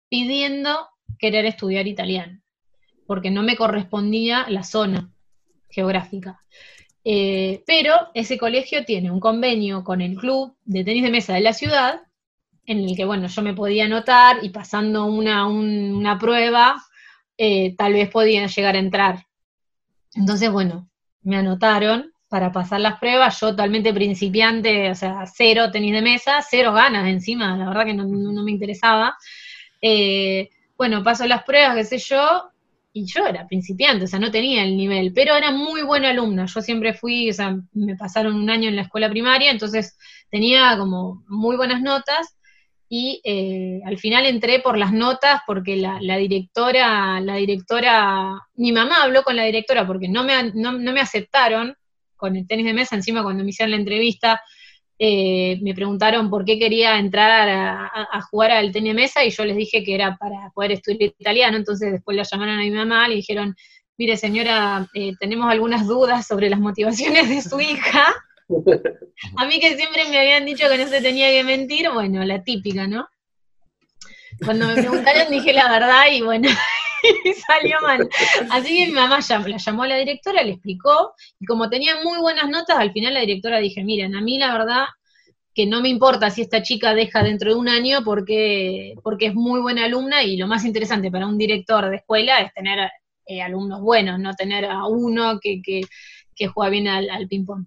pidiendo 0.09 0.88
querer 1.18 1.46
estudiar 1.46 1.87
italiano, 1.87 2.41
porque 3.12 3.31
no 3.31 3.42
me 3.42 3.57
correspondía 3.57 4.46
la 4.48 4.62
zona 4.62 5.11
geográfica. 5.68 6.42
Eh, 7.05 7.62
pero 7.66 7.92
ese 8.14 8.38
colegio 8.38 8.87
tiene 8.87 9.11
un 9.11 9.20
convenio 9.20 9.85
con 9.85 10.01
el 10.01 10.16
club 10.16 10.57
de 10.64 10.83
tenis 10.83 11.03
de 11.03 11.11
mesa 11.11 11.35
de 11.35 11.42
la 11.42 11.53
ciudad, 11.53 12.01
en 12.64 12.79
el 12.79 12.96
que, 12.96 13.05
bueno, 13.05 13.27
yo 13.27 13.42
me 13.42 13.53
podía 13.53 13.85
anotar 13.85 14.38
y 14.42 14.48
pasando 14.48 15.05
una, 15.05 15.46
una 15.46 16.18
prueba, 16.18 16.83
eh, 17.37 17.77
tal 17.77 17.92
vez 17.92 18.09
podía 18.09 18.46
llegar 18.46 18.77
a 18.77 18.79
entrar. 18.79 19.27
Entonces, 20.14 20.51
bueno, 20.51 20.88
me 21.20 21.37
anotaron 21.37 22.14
para 22.31 22.51
pasar 22.51 22.81
las 22.81 22.98
pruebas, 22.98 23.38
yo 23.40 23.51
totalmente 23.51 23.92
principiante, 23.92 24.90
o 24.90 24.94
sea, 24.94 25.27
cero 25.27 25.70
tenis 25.70 25.92
de 25.92 26.01
mesa, 26.01 26.40
cero 26.40 26.72
ganas 26.72 27.07
encima, 27.09 27.59
la 27.59 27.68
verdad 27.68 27.85
que 27.85 27.92
no, 27.92 28.07
me 28.07 28.51
interesaba. 28.53 29.18
Eh, 29.83 30.48
bueno, 30.79 31.03
paso 31.03 31.27
las 31.27 31.44
pruebas, 31.44 31.77
qué 31.77 31.85
sé 31.85 31.98
yo, 31.98 32.51
y 32.92 33.07
yo 33.07 33.26
era 33.26 33.46
principiante, 33.46 34.05
o 34.05 34.07
sea, 34.07 34.18
no 34.18 34.31
tenía 34.31 34.64
el 34.64 34.76
nivel, 34.76 35.12
pero 35.14 35.35
era 35.35 35.50
muy 35.50 35.83
buena 35.83 36.11
alumna. 36.11 36.46
Yo 36.46 36.61
siempre 36.61 36.92
fui, 36.92 37.31
o 37.31 37.33
sea, 37.33 37.57
me 37.72 37.96
pasaron 37.96 38.35
un 38.35 38.50
año 38.50 38.68
en 38.68 38.76
la 38.76 38.83
escuela 38.83 39.09
primaria, 39.09 39.50
entonces 39.50 39.96
tenía 40.31 40.76
como 40.76 41.24
muy 41.28 41.57
buenas 41.57 41.81
notas 41.81 42.37
y 42.88 43.22
eh, 43.24 43.81
al 43.87 43.96
final 43.98 44.26
entré 44.26 44.61
por 44.61 44.76
las 44.76 44.92
notas 44.92 45.40
porque 45.46 45.76
la, 45.76 45.98
directora, 46.16 47.20
la 47.20 47.37
directora, 47.37 48.38
mi 48.55 48.72
mamá 48.72 49.02
habló 49.02 49.22
con 49.22 49.37
la 49.37 49.44
directora 49.44 49.87
porque 49.87 50.09
no 50.09 50.24
me, 50.24 50.52
no 50.52 50.72
me 50.72 51.00
aceptaron 51.00 51.74
con 52.16 52.37
el 52.37 52.46
tenis 52.46 52.66
de 52.66 52.74
mesa, 52.74 52.94
encima 52.94 53.22
cuando 53.22 53.42
me 53.42 53.50
hicieron 53.50 53.70
la 53.70 53.78
entrevista, 53.78 54.42
eh, 55.04 55.58
me 55.62 55.74
preguntaron 55.74 56.30
por 56.30 56.44
qué 56.44 56.60
quería 56.60 56.96
entrar 56.96 57.48
a, 57.48 58.22
jugar 58.30 58.52
al 58.52 58.70
tenis 58.70 58.94
mesa 58.94 59.24
y 59.24 59.30
yo 59.30 59.44
les 59.44 59.56
dije 59.56 59.82
que 59.82 59.96
era 59.96 60.16
para 60.16 60.52
poder 60.54 60.70
estudiar 60.70 61.12
italiano, 61.18 61.56
entonces 61.56 61.90
después 61.90 62.16
la 62.16 62.22
llamaron 62.22 62.60
a 62.60 62.62
mi 62.62 62.70
mamá, 62.70 63.08
le 63.08 63.16
dijeron, 63.16 63.56
mire 63.98 64.16
señora, 64.16 64.86
eh, 64.94 65.14
tenemos 65.18 65.50
algunas 65.50 65.88
dudas 65.88 66.24
sobre 66.24 66.48
las 66.48 66.60
motivaciones 66.60 67.28
de 67.28 67.42
su 67.42 67.60
hija. 67.60 68.14
A 69.38 69.46
mí 69.46 69.58
que 69.58 69.76
siempre 69.76 70.08
me 70.08 70.20
habían 70.20 70.46
dicho 70.46 70.68
que 70.68 70.78
no 70.78 70.86
se 70.86 71.00
tenía 71.00 71.30
que 71.30 71.42
mentir, 71.42 71.90
bueno, 71.92 72.24
la 72.24 72.44
típica, 72.44 72.86
¿no? 72.86 73.08
Cuando 74.44 74.68
me 74.68 74.74
preguntaron 74.74 75.32
dije 75.32 75.52
la 75.52 75.68
verdad 75.68 76.04
y 76.12 76.22
bueno, 76.22 76.48
salió 77.46 77.80
mal. 77.82 78.08
Así 78.50 78.76
que 78.76 78.86
mi 78.86 78.92
mamá 78.92 79.18
la 79.28 79.56
llamó 79.56 79.82
a 79.82 79.88
la 79.88 79.96
directora, 79.96 80.42
le 80.42 80.52
explicó, 80.52 81.14
y 81.38 81.46
como 81.46 81.68
tenía 81.68 82.02
muy 82.02 82.18
buenas 82.18 82.48
notas, 82.48 82.78
al 82.78 82.92
final 82.92 83.14
la 83.14 83.20
directora 83.20 83.58
dije, 83.58 83.84
miren, 83.84 84.14
a 84.14 84.20
mí 84.20 84.38
la 84.38 84.52
verdad 84.52 84.86
que 85.54 85.66
no 85.66 85.82
me 85.82 85.88
importa 85.88 86.30
si 86.30 86.42
esta 86.42 86.62
chica 86.62 86.94
deja 86.94 87.22
dentro 87.22 87.50
de 87.50 87.58
un 87.58 87.68
año 87.68 88.02
porque, 88.04 88.94
porque 89.02 89.26
es 89.26 89.34
muy 89.34 89.60
buena 89.60 89.84
alumna 89.84 90.22
y 90.22 90.36
lo 90.36 90.46
más 90.46 90.64
interesante 90.64 91.10
para 91.10 91.26
un 91.26 91.36
director 91.36 91.90
de 91.90 91.96
escuela 91.96 92.40
es 92.40 92.54
tener 92.54 92.90
eh, 93.26 93.42
alumnos 93.42 93.80
buenos, 93.80 94.18
no 94.18 94.32
tener 94.34 94.64
a 94.64 94.86
uno 94.86 95.38
que, 95.40 95.60
que, 95.62 95.82
juega 96.48 96.70
bien 96.70 96.88
al, 96.88 97.08
al 97.08 97.28
ping-pong. 97.28 97.66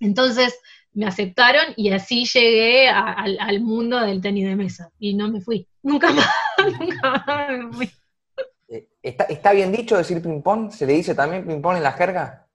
Entonces 0.00 0.58
me 0.92 1.06
aceptaron 1.06 1.74
y 1.76 1.90
así 1.90 2.24
llegué 2.24 2.88
al 2.88 3.60
mundo 3.60 4.00
del 4.00 4.20
tenis 4.20 4.46
de 4.46 4.56
mesa 4.56 4.90
y 4.98 5.14
no 5.14 5.28
me 5.28 5.40
fui, 5.40 5.66
nunca 5.82 6.10
más, 6.10 6.28
nunca 6.80 7.24
más 7.26 7.50
me 7.50 7.72
fui. 7.72 7.90
Eh, 9.06 9.16
¿Está, 9.28 9.52
bien 9.52 9.70
dicho 9.70 9.96
decir 9.96 10.20
ping-pong? 10.20 10.72
¿Se 10.72 10.84
le 10.84 10.94
dice 10.94 11.14
también 11.14 11.46
ping-pong 11.46 11.76
en 11.76 11.84
la 11.84 11.92
jerga? 11.92 12.48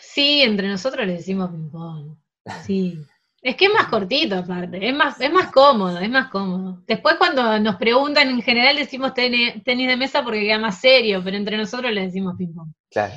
Sí, 0.00 0.42
entre 0.42 0.68
nosotros 0.68 1.04
le 1.04 1.14
decimos 1.14 1.50
ping-pong. 1.50 2.16
Sí. 2.66 2.98
Es 3.42 3.56
que 3.56 3.66
es 3.66 3.72
más 3.74 3.88
cortito 3.88 4.36
aparte, 4.36 4.88
es 4.88 4.94
más, 4.94 5.20
es 5.20 5.30
más 5.30 5.50
cómodo, 5.52 5.98
es 5.98 6.08
más 6.08 6.30
cómodo. 6.30 6.82
Después 6.86 7.16
cuando 7.18 7.58
nos 7.58 7.76
preguntan, 7.76 8.30
en 8.30 8.40
general 8.40 8.76
decimos 8.76 9.12
tenis, 9.12 9.62
de 9.64 9.96
mesa 9.96 10.22
porque 10.22 10.40
queda 10.40 10.58
más 10.58 10.80
serio, 10.80 11.20
pero 11.22 11.36
entre 11.36 11.58
nosotros 11.58 11.92
le 11.92 12.02
decimos 12.02 12.36
ping-pong. 12.38 12.68
Claro. 12.90 13.14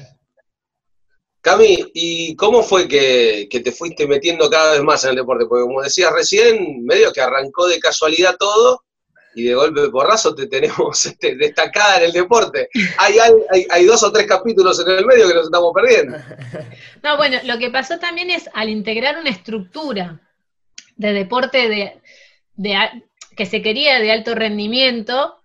Cami, 1.39 1.91
¿y 1.93 2.35
cómo 2.35 2.61
fue 2.61 2.89
que, 2.89 3.47
que, 3.49 3.61
te 3.61 3.71
fuiste 3.71 4.05
metiendo 4.05 4.49
cada 4.49 4.73
vez 4.73 4.83
más 4.83 5.03
en 5.05 5.11
el 5.11 5.15
deporte? 5.17 5.45
Porque 5.45 5.63
como 5.63 5.81
decías 5.81 6.11
recién, 6.11 6.83
medio 6.83 7.13
que 7.13 7.21
arrancó 7.21 7.67
de 7.67 7.79
casualidad 7.79 8.35
todo, 8.37 8.81
y 9.37 9.43
de 9.43 9.53
golpe 9.53 9.87
porrazo 9.89 10.33
te 10.33 10.47
tenemos 10.47 11.05
este, 11.05 11.35
destacada 11.35 11.97
en 11.97 12.05
el 12.05 12.11
deporte. 12.11 12.69
Hay, 12.97 13.17
hay, 13.69 13.85
dos 13.85 14.01
o 14.01 14.11
tres 14.11 14.25
capítulos 14.25 14.79
en 14.79 14.97
el 14.97 15.05
medio 15.05 15.27
que 15.27 15.35
nos 15.35 15.45
estamos 15.45 15.71
perdiendo. 15.73 16.17
No, 17.03 17.15
bueno, 17.15 17.37
lo 17.43 17.59
que 17.59 17.69
pasó 17.69 17.99
también 17.99 18.31
es 18.31 18.49
al 18.53 18.69
integrar 18.69 19.19
una 19.19 19.29
estructura 19.29 20.19
de 20.95 21.13
deporte 21.13 21.69
de, 21.69 22.81
que 23.35 23.45
se 23.45 23.61
quería 23.61 23.99
de 23.99 24.11
alto 24.11 24.33
rendimiento, 24.33 25.35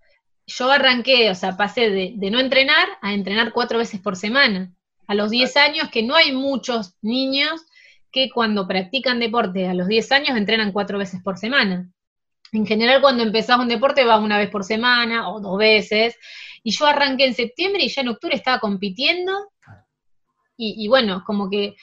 yo 0.46 0.70
arranqué, 0.70 1.30
o 1.30 1.34
sea, 1.34 1.56
pasé 1.58 1.90
de, 1.90 2.14
de, 2.16 2.30
no 2.30 2.40
entrenar 2.40 2.88
a 3.02 3.12
entrenar 3.12 3.52
cuatro 3.52 3.78
veces 3.78 4.00
por 4.00 4.16
semana. 4.16 4.72
A 5.06 5.14
los 5.14 5.30
10 5.30 5.56
años, 5.58 5.90
que 5.90 6.02
no 6.02 6.16
hay 6.16 6.32
muchos 6.32 6.94
niños 7.02 7.60
que 8.10 8.30
cuando 8.30 8.66
practican 8.66 9.20
deporte 9.20 9.68
a 9.68 9.74
los 9.74 9.86
10 9.86 10.10
años 10.12 10.36
entrenan 10.36 10.72
cuatro 10.72 10.98
veces 10.98 11.20
por 11.22 11.36
semana. 11.36 11.92
En 12.52 12.66
general, 12.66 13.00
cuando 13.00 13.22
empezás 13.22 13.58
un 13.58 13.68
deporte 13.68 14.04
vas 14.04 14.20
una 14.20 14.36
vez 14.36 14.50
por 14.50 14.62
semana 14.62 15.30
o 15.30 15.40
dos 15.40 15.58
veces. 15.58 16.16
Y 16.62 16.70
yo 16.72 16.86
arranqué 16.86 17.24
en 17.24 17.34
septiembre 17.34 17.82
y 17.82 17.88
ya 17.88 18.02
en 18.02 18.08
octubre 18.08 18.36
estaba 18.36 18.60
compitiendo. 18.60 19.32
Y, 20.64 20.86
bueno, 20.86 21.24
como 21.26 21.50
que 21.50 21.74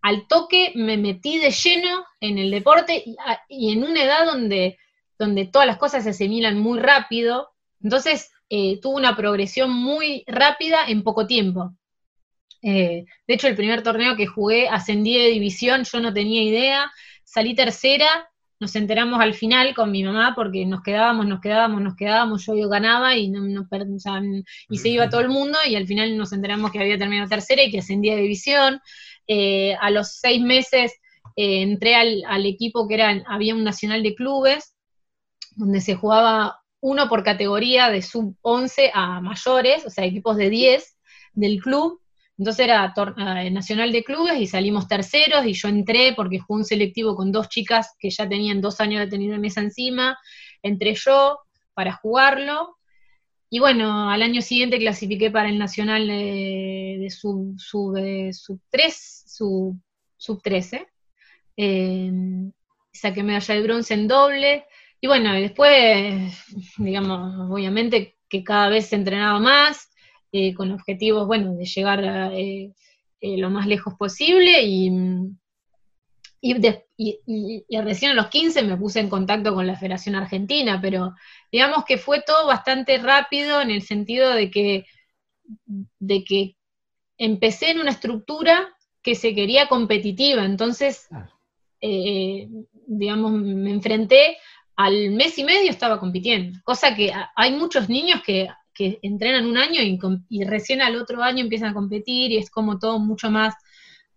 al 0.00 0.28
toque 0.28 0.70
me 0.76 0.96
metí 0.96 1.38
de 1.38 1.50
lleno 1.50 2.04
en 2.20 2.38
el 2.38 2.52
deporte 2.52 3.02
y, 3.48 3.72
en 3.72 3.82
una 3.82 4.04
edad 4.04 4.26
donde, 4.26 4.78
donde 5.18 5.46
todas 5.46 5.66
las 5.66 5.78
cosas 5.78 6.04
se 6.04 6.10
asimilan 6.10 6.56
muy 6.56 6.78
rápido. 6.78 7.48
Entonces, 7.82 8.30
eh, 8.48 8.78
tuve 8.80 8.94
una 8.94 9.16
progresión 9.16 9.72
muy 9.72 10.22
rápida 10.28 10.86
en 10.86 11.02
poco 11.02 11.26
tiempo. 11.26 11.72
Eh, 12.62 13.06
de 13.26 13.34
hecho, 13.34 13.48
el 13.48 13.56
primer 13.56 13.82
torneo 13.82 14.14
que 14.14 14.26
jugué 14.26 14.68
ascendí 14.68 15.18
de 15.18 15.30
división, 15.30 15.82
yo 15.82 15.98
no 15.98 16.12
tenía 16.12 16.42
idea, 16.42 16.92
salí 17.24 17.56
tercera 17.56 18.28
nos 18.60 18.74
enteramos 18.74 19.20
al 19.20 19.34
final 19.34 19.74
con 19.74 19.92
mi 19.92 20.02
mamá 20.02 20.32
porque 20.34 20.66
nos 20.66 20.82
quedábamos, 20.82 21.26
nos 21.26 21.40
quedábamos, 21.40 21.80
nos 21.80 21.94
quedábamos, 21.94 22.44
yo, 22.44 22.56
yo 22.56 22.68
ganaba 22.68 23.16
y, 23.16 23.28
no, 23.28 23.66
y 24.68 24.78
se 24.78 24.88
iba 24.88 25.08
todo 25.08 25.20
el 25.20 25.28
mundo 25.28 25.58
y 25.68 25.76
al 25.76 25.86
final 25.86 26.16
nos 26.16 26.32
enteramos 26.32 26.72
que 26.72 26.80
había 26.80 26.98
terminado 26.98 27.28
tercera 27.28 27.62
y 27.62 27.70
que 27.70 27.78
ascendía 27.78 28.16
de 28.16 28.22
división. 28.22 28.80
Eh, 29.26 29.76
a 29.80 29.90
los 29.90 30.12
seis 30.14 30.42
meses 30.42 30.92
eh, 31.36 31.62
entré 31.62 31.94
al, 31.94 32.46
equipo 32.46 32.88
que 32.88 32.94
era, 32.94 33.22
había 33.28 33.54
un 33.54 33.62
nacional 33.62 34.02
de 34.02 34.14
clubes, 34.14 34.74
donde 35.54 35.80
se 35.80 35.94
jugaba 35.94 36.60
uno 36.80 37.08
por 37.08 37.22
categoría 37.22 37.90
de 37.90 38.02
sub 38.02 38.36
11 38.42 38.90
a 38.94 39.20
mayores, 39.20 39.84
o 39.86 39.90
sea, 39.90 40.04
equipos 40.04 40.36
de 40.36 40.50
10 40.50 40.96
del 41.34 41.60
club, 41.60 42.00
entonces 42.38 42.64
era 42.64 42.94
eh, 43.16 43.50
nacional 43.50 43.90
de 43.90 44.04
clubes 44.04 44.40
y 44.40 44.46
salimos 44.46 44.86
terceros 44.86 45.44
y 45.44 45.54
yo 45.54 45.68
entré 45.68 46.12
porque 46.14 46.38
jugué 46.38 46.60
un 46.60 46.64
selectivo 46.64 47.16
con 47.16 47.32
dos 47.32 47.48
chicas 47.48 47.96
que 47.98 48.10
ya 48.10 48.28
tenían 48.28 48.60
dos 48.60 48.80
años 48.80 49.00
de 49.00 49.08
tener 49.08 49.36
mesa 49.40 49.60
encima, 49.60 50.16
entré 50.62 50.94
yo 50.94 51.38
para 51.74 51.92
jugarlo. 51.92 52.76
Y 53.50 53.58
bueno, 53.58 54.10
al 54.10 54.22
año 54.22 54.42
siguiente 54.42 54.78
clasifiqué 54.78 55.30
para 55.30 55.48
el 55.48 55.58
nacional 55.58 56.06
de, 56.06 57.08
sub, 57.10 57.58
sub, 57.58 57.96
sub 58.32 58.60
3, 58.70 59.24
sub, 59.26 59.80
sub 60.16 60.42
13. 60.42 60.86
Eh, 61.56 62.12
saqué 62.92 63.22
medalla 63.22 63.54
de 63.54 63.62
bronce 63.62 63.94
en 63.94 64.06
doble. 64.06 64.66
Y 65.00 65.06
bueno, 65.06 65.32
después, 65.32 66.44
digamos, 66.76 67.50
obviamente 67.50 68.16
que 68.28 68.44
cada 68.44 68.68
vez 68.68 68.86
se 68.86 68.96
entrenaba 68.96 69.38
más, 69.40 69.87
eh, 70.30 70.52
con 70.52 70.70
objetivos, 70.72 71.26
bueno, 71.26 71.54
de 71.54 71.64
llegar 71.64 72.04
eh, 72.34 72.70
eh, 73.20 73.38
lo 73.38 73.48
más 73.48 73.66
lejos 73.66 73.94
posible 73.94 74.62
y, 74.62 74.90
y, 76.42 77.64
recién 77.80 78.10
a 78.10 78.14
los 78.14 78.28
15 78.28 78.62
me 78.64 78.76
puse 78.76 79.00
en 79.00 79.08
contacto 79.08 79.54
con 79.54 79.66
la 79.66 79.76
Federación 79.76 80.16
Argentina, 80.16 80.80
pero 80.82 81.14
digamos 81.50 81.86
que 81.86 81.96
fue 81.96 82.22
todo 82.22 82.46
bastante 82.46 82.98
rápido 82.98 83.62
en 83.62 83.70
el 83.70 83.80
sentido 83.80 84.34
de 84.34 84.50
que, 84.50 84.84
de 85.98 86.24
que 86.24 86.56
empecé 87.16 87.70
en 87.70 87.80
una 87.80 87.92
estructura 87.92 88.68
que 89.02 89.14
se 89.14 89.34
quería 89.34 89.66
competitiva, 89.66 90.44
entonces, 90.44 91.08
digamos, 91.80 93.32
me 93.32 93.70
enfrenté 93.70 94.36
al 94.76 95.10
mes 95.10 95.38
y 95.38 95.44
medio 95.44 95.70
estaba 95.70 95.98
compitiendo, 95.98 96.58
cosa 96.64 96.94
que 96.94 97.12
hay 97.34 97.52
muchos 97.52 97.88
niños 97.88 98.22
que 98.22 98.48
que 98.78 99.00
entrenan 99.02 99.44
un 99.44 99.58
año 99.58 99.80
y, 99.82 100.44
recién 100.44 100.80
al 100.80 100.94
otro 100.94 101.20
año 101.20 101.40
empiezan 101.40 101.70
a 101.70 101.74
competir 101.74 102.30
y 102.30 102.36
es 102.36 102.48
como 102.48 102.78
todo 102.78 103.00
mucho 103.00 103.28
más, 103.28 103.56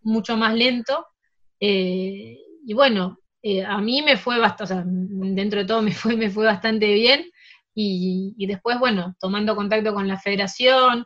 mucho 0.04 0.38
más 0.38 0.54
lento. 0.54 1.08
Eh, 1.60 2.38
y 2.64 2.74
bueno, 2.76 3.18
eh, 3.42 3.66
a 3.66 3.80
mí 3.80 4.04
me 4.04 4.18
fue 4.18 4.38
bastante, 4.38 4.64
o 4.64 4.68
sea, 4.68 4.84
dentro 4.86 5.62
de 5.62 5.66
todo 5.66 5.82
me 5.82 5.92
fue, 6.02 6.16
me 6.16 6.30
fue 6.30 6.46
bastante 6.46 6.94
bien. 6.94 7.26
Y, 7.74 8.46
después, 8.46 8.78
bueno, 8.78 9.16
tomando 9.20 9.56
contacto 9.56 9.96
con 9.96 10.08
la 10.08 10.20
federación, 10.20 11.06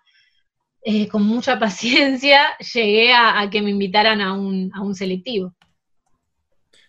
eh, 0.84 1.08
con 1.08 1.24
mucha 1.24 1.58
paciencia, 1.60 2.58
llegué 2.74 3.14
a, 3.14 3.50
que 3.50 3.62
me 3.62 3.70
invitaran 3.70 4.20
a 4.20 4.34
un, 4.34 4.70
a 4.74 4.82
un 4.82 4.96
selectivo. 4.96 5.56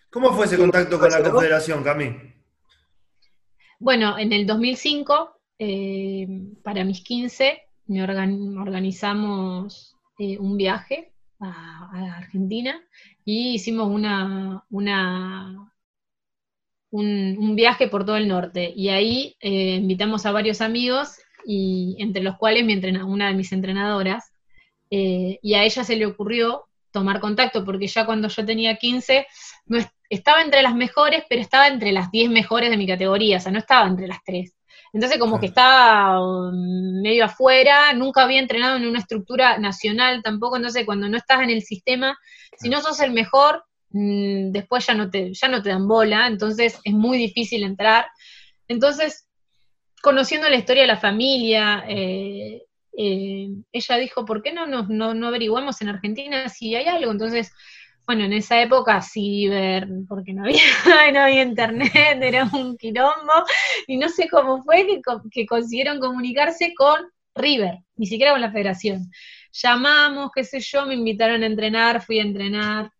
¿Cómo 0.09 0.33
fue 0.33 0.47
ese 0.47 0.57
contacto 0.57 0.99
con 0.99 1.09
la 1.09 1.23
Confederación, 1.23 1.81
Cami? 1.81 2.33
Bueno, 3.79 4.17
en 4.17 4.33
el 4.33 4.45
2005, 4.45 5.36
eh, 5.59 6.27
para 6.63 6.83
mis 6.83 7.03
15, 7.03 7.61
me 7.87 8.03
organizamos 8.03 9.95
eh, 10.19 10.37
un 10.37 10.57
viaje 10.57 11.13
a, 11.39 12.17
Argentina 12.17 12.81
y 13.23 13.53
hicimos 13.55 13.87
una, 13.89 14.63
un, 16.91 17.55
viaje 17.55 17.87
por 17.87 18.05
todo 18.05 18.17
el 18.17 18.27
norte. 18.27 18.71
Y 18.75 18.89
ahí 18.89 19.35
eh, 19.39 19.75
invitamos 19.75 20.25
a 20.25 20.31
varios 20.31 20.61
amigos, 20.61 21.17
y 21.45 21.95
entre 21.99 22.23
los 22.23 22.37
cuales 22.37 22.65
mi 22.65 22.75
una 23.01 23.29
de 23.29 23.33
mis 23.33 23.51
entrenadoras, 23.51 24.33
y 24.89 25.53
a 25.53 25.63
ella 25.63 25.83
se 25.83 25.95
le 25.95 26.05
ocurrió 26.05 26.67
tomar 26.91 27.19
contacto, 27.19 27.63
porque 27.65 27.87
ya 27.87 28.05
cuando 28.05 28.27
yo 28.27 28.45
tenía 28.45 28.77
15, 28.77 29.27
no, 29.67 29.79
estaba 30.09 30.41
entre 30.41 30.61
las 30.61 30.75
mejores, 30.75 31.23
pero 31.29 31.41
estaba 31.41 31.67
entre 31.67 31.91
las 31.91 32.11
10 32.11 32.29
mejores 32.29 32.69
de 32.69 32.77
mi 32.77 32.87
categoría, 32.87 33.37
o 33.37 33.39
sea, 33.39 33.51
no 33.51 33.59
estaba 33.59 33.87
entre 33.87 34.07
las 34.07 34.23
3. 34.23 34.56
Entonces 34.97 35.19
como 35.19 35.39
que 35.39 35.45
estaba 35.45 36.19
um, 36.19 37.03
medio 37.03 37.25
afuera, 37.25 37.93
nunca 37.93 38.23
había 38.23 38.39
entrenado 38.39 38.77
en 38.77 38.87
una 38.87 38.97
estructura 38.97 39.59
nacional 39.59 40.23
tampoco, 40.23 40.55
entonces 40.57 40.87
cuando 40.87 41.07
no 41.07 41.17
estás 41.17 41.41
en 41.41 41.51
el 41.51 41.61
sistema, 41.61 42.17
si 42.57 42.67
no 42.67 42.81
sos 42.81 42.99
el 43.01 43.11
mejor, 43.11 43.63
mm, 43.91 44.49
después 44.49 44.87
ya 44.87 44.95
no, 44.95 45.07
te, 45.11 45.35
ya 45.35 45.49
no 45.49 45.61
te 45.61 45.69
dan 45.69 45.87
bola, 45.87 46.25
entonces 46.25 46.79
es 46.83 46.93
muy 46.95 47.19
difícil 47.19 47.61
entrar. 47.61 48.07
Entonces, 48.67 49.27
conociendo 50.01 50.49
la 50.49 50.55
historia 50.55 50.81
de 50.81 50.87
la 50.87 50.97
familia, 50.97 51.83
eh, 51.87 52.63
eh, 52.97 53.49
ella 53.71 53.97
dijo, 53.97 54.25
¿por 54.25 54.41
qué 54.41 54.51
no, 54.51 54.65
no, 54.65 55.13
no 55.13 55.27
averiguamos 55.27 55.79
en 55.83 55.89
Argentina 55.89 56.49
si 56.49 56.73
hay 56.73 56.87
algo? 56.87 57.11
Entonces 57.11 57.51
bueno, 58.07 58.23
en 58.23 58.31
esa 58.31 58.61
época 58.61 59.01
ciber, 59.01 59.85
porque 60.07 60.31
no 60.33 60.45
había, 60.45 60.61
no 61.13 61.19
había 61.19 61.43
internet, 61.43 61.91
era 62.21 62.45
un 62.45 62.77
quilombo, 62.77 63.33
y 63.85 63.97
no 63.97 64.07
sé 64.07 64.29
cómo 64.29 64.63
fue 64.63 64.87
que, 65.29 65.45
consiguieron 65.45 65.99
comunicarse 65.99 66.73
con 66.73 67.01
River, 67.35 67.79
ni 67.97 68.07
siquiera 68.07 68.31
con 68.31 68.39
la 68.39 68.51
federación. 68.51 69.11
Llamamos, 69.51 70.31
qué 70.33 70.45
sé 70.45 70.61
yo, 70.61 70.85
me 70.85 70.93
invitaron 70.93 71.43
a 71.43 71.47
entrenar, 71.47 72.01
fui 72.01 72.19
a 72.19 72.23
entrenar, 72.23 72.91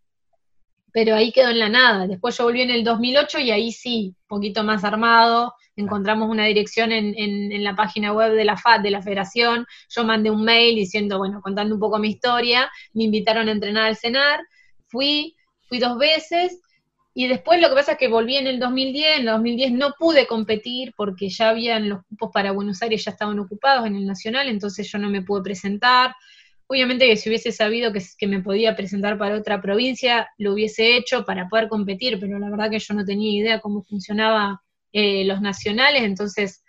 pero 0.92 1.16
ahí 1.16 1.32
quedó 1.32 1.50
en 1.52 1.60
la 1.60 1.70
nada. 1.70 2.06
Después 2.06 2.38
yo 2.38 2.44
volví 2.44 2.62
en 2.62 2.72
el 2.72 2.84
2008 2.84 3.40
y 3.40 3.52
ahí 3.52 3.72
sí, 3.72 4.14
un 4.24 4.28
poquito 4.28 4.64
más 4.66 4.84
armado, 4.84 5.54
encontramos 5.78 6.30
una 6.30 6.46
dirección 6.46 6.92
en, 6.92 7.14
en, 7.18 7.64
la 7.64 7.76
página 7.78 8.12
web 8.12 8.34
de 8.34 8.44
la 8.44 8.58
FAD, 8.58 8.82
de 8.82 8.92
la 8.92 9.02
federación, 9.02 9.66
yo 9.90 10.04
mandé 10.04 10.32
un 10.32 10.44
mail 10.44 10.76
diciendo, 10.76 11.18
bueno, 11.18 11.40
contando 11.42 11.76
un 11.76 11.80
poco 11.80 11.98
mi 11.98 12.10
historia, 12.10 12.70
me 12.94 13.06
invitaron 13.06 13.48
a 13.48 13.52
entrenar 13.54 13.86
al 13.86 13.96
CENAR, 13.96 14.42
fui, 14.88 15.36
fui 15.68 15.80
dos 15.80 15.98
veces, 15.98 16.60
y 17.20 17.28
después 17.28 17.60
lo 17.60 17.70
que 17.70 17.74
pasa 17.74 17.94
es 17.94 17.98
que 17.98 18.10
volví 18.10 18.38
en 18.38 18.46
el 18.46 18.60
2010, 18.60 19.16
en 19.16 19.20
el 19.22 19.26
2010 19.26 19.72
no 19.72 19.96
pude 19.98 20.28
competir 20.28 20.94
porque 20.96 21.30
ya 21.30 21.50
habían 21.50 21.90
los 21.90 22.06
cupos 22.06 22.30
para 22.32 22.52
Buenos 22.52 22.80
Aires, 22.84 23.04
ya 23.04 23.10
estaban 23.10 23.40
ocupados 23.40 23.88
en 23.88 23.96
el 23.96 24.06
Nacional, 24.06 24.48
entonces 24.50 24.88
yo 24.92 25.00
no 25.00 25.10
me 25.10 25.24
pude 25.24 25.42
presentar. 25.42 26.14
Obviamente 26.68 27.08
que 27.08 27.18
si 27.18 27.28
hubiese 27.28 27.52
sabido 27.52 27.92
que, 27.92 28.28
me 28.28 28.44
podía 28.44 28.76
presentar 28.76 29.18
para 29.18 29.36
otra 29.36 29.60
provincia, 29.60 30.30
lo 30.38 30.54
hubiese 30.54 30.96
hecho 30.96 31.26
para 31.26 31.50
poder 31.50 31.70
competir, 31.70 32.20
pero 32.20 32.38
la 32.38 32.52
verdad 32.52 32.70
que 32.70 32.78
yo 32.78 32.94
no 32.94 33.04
tenía 33.04 33.32
idea 33.32 33.62
cómo 33.62 33.82
funcionaba 33.82 34.62
eh, 34.94 35.26
los 35.26 35.42
nacionales, 35.42 36.04
entonces 36.04 36.64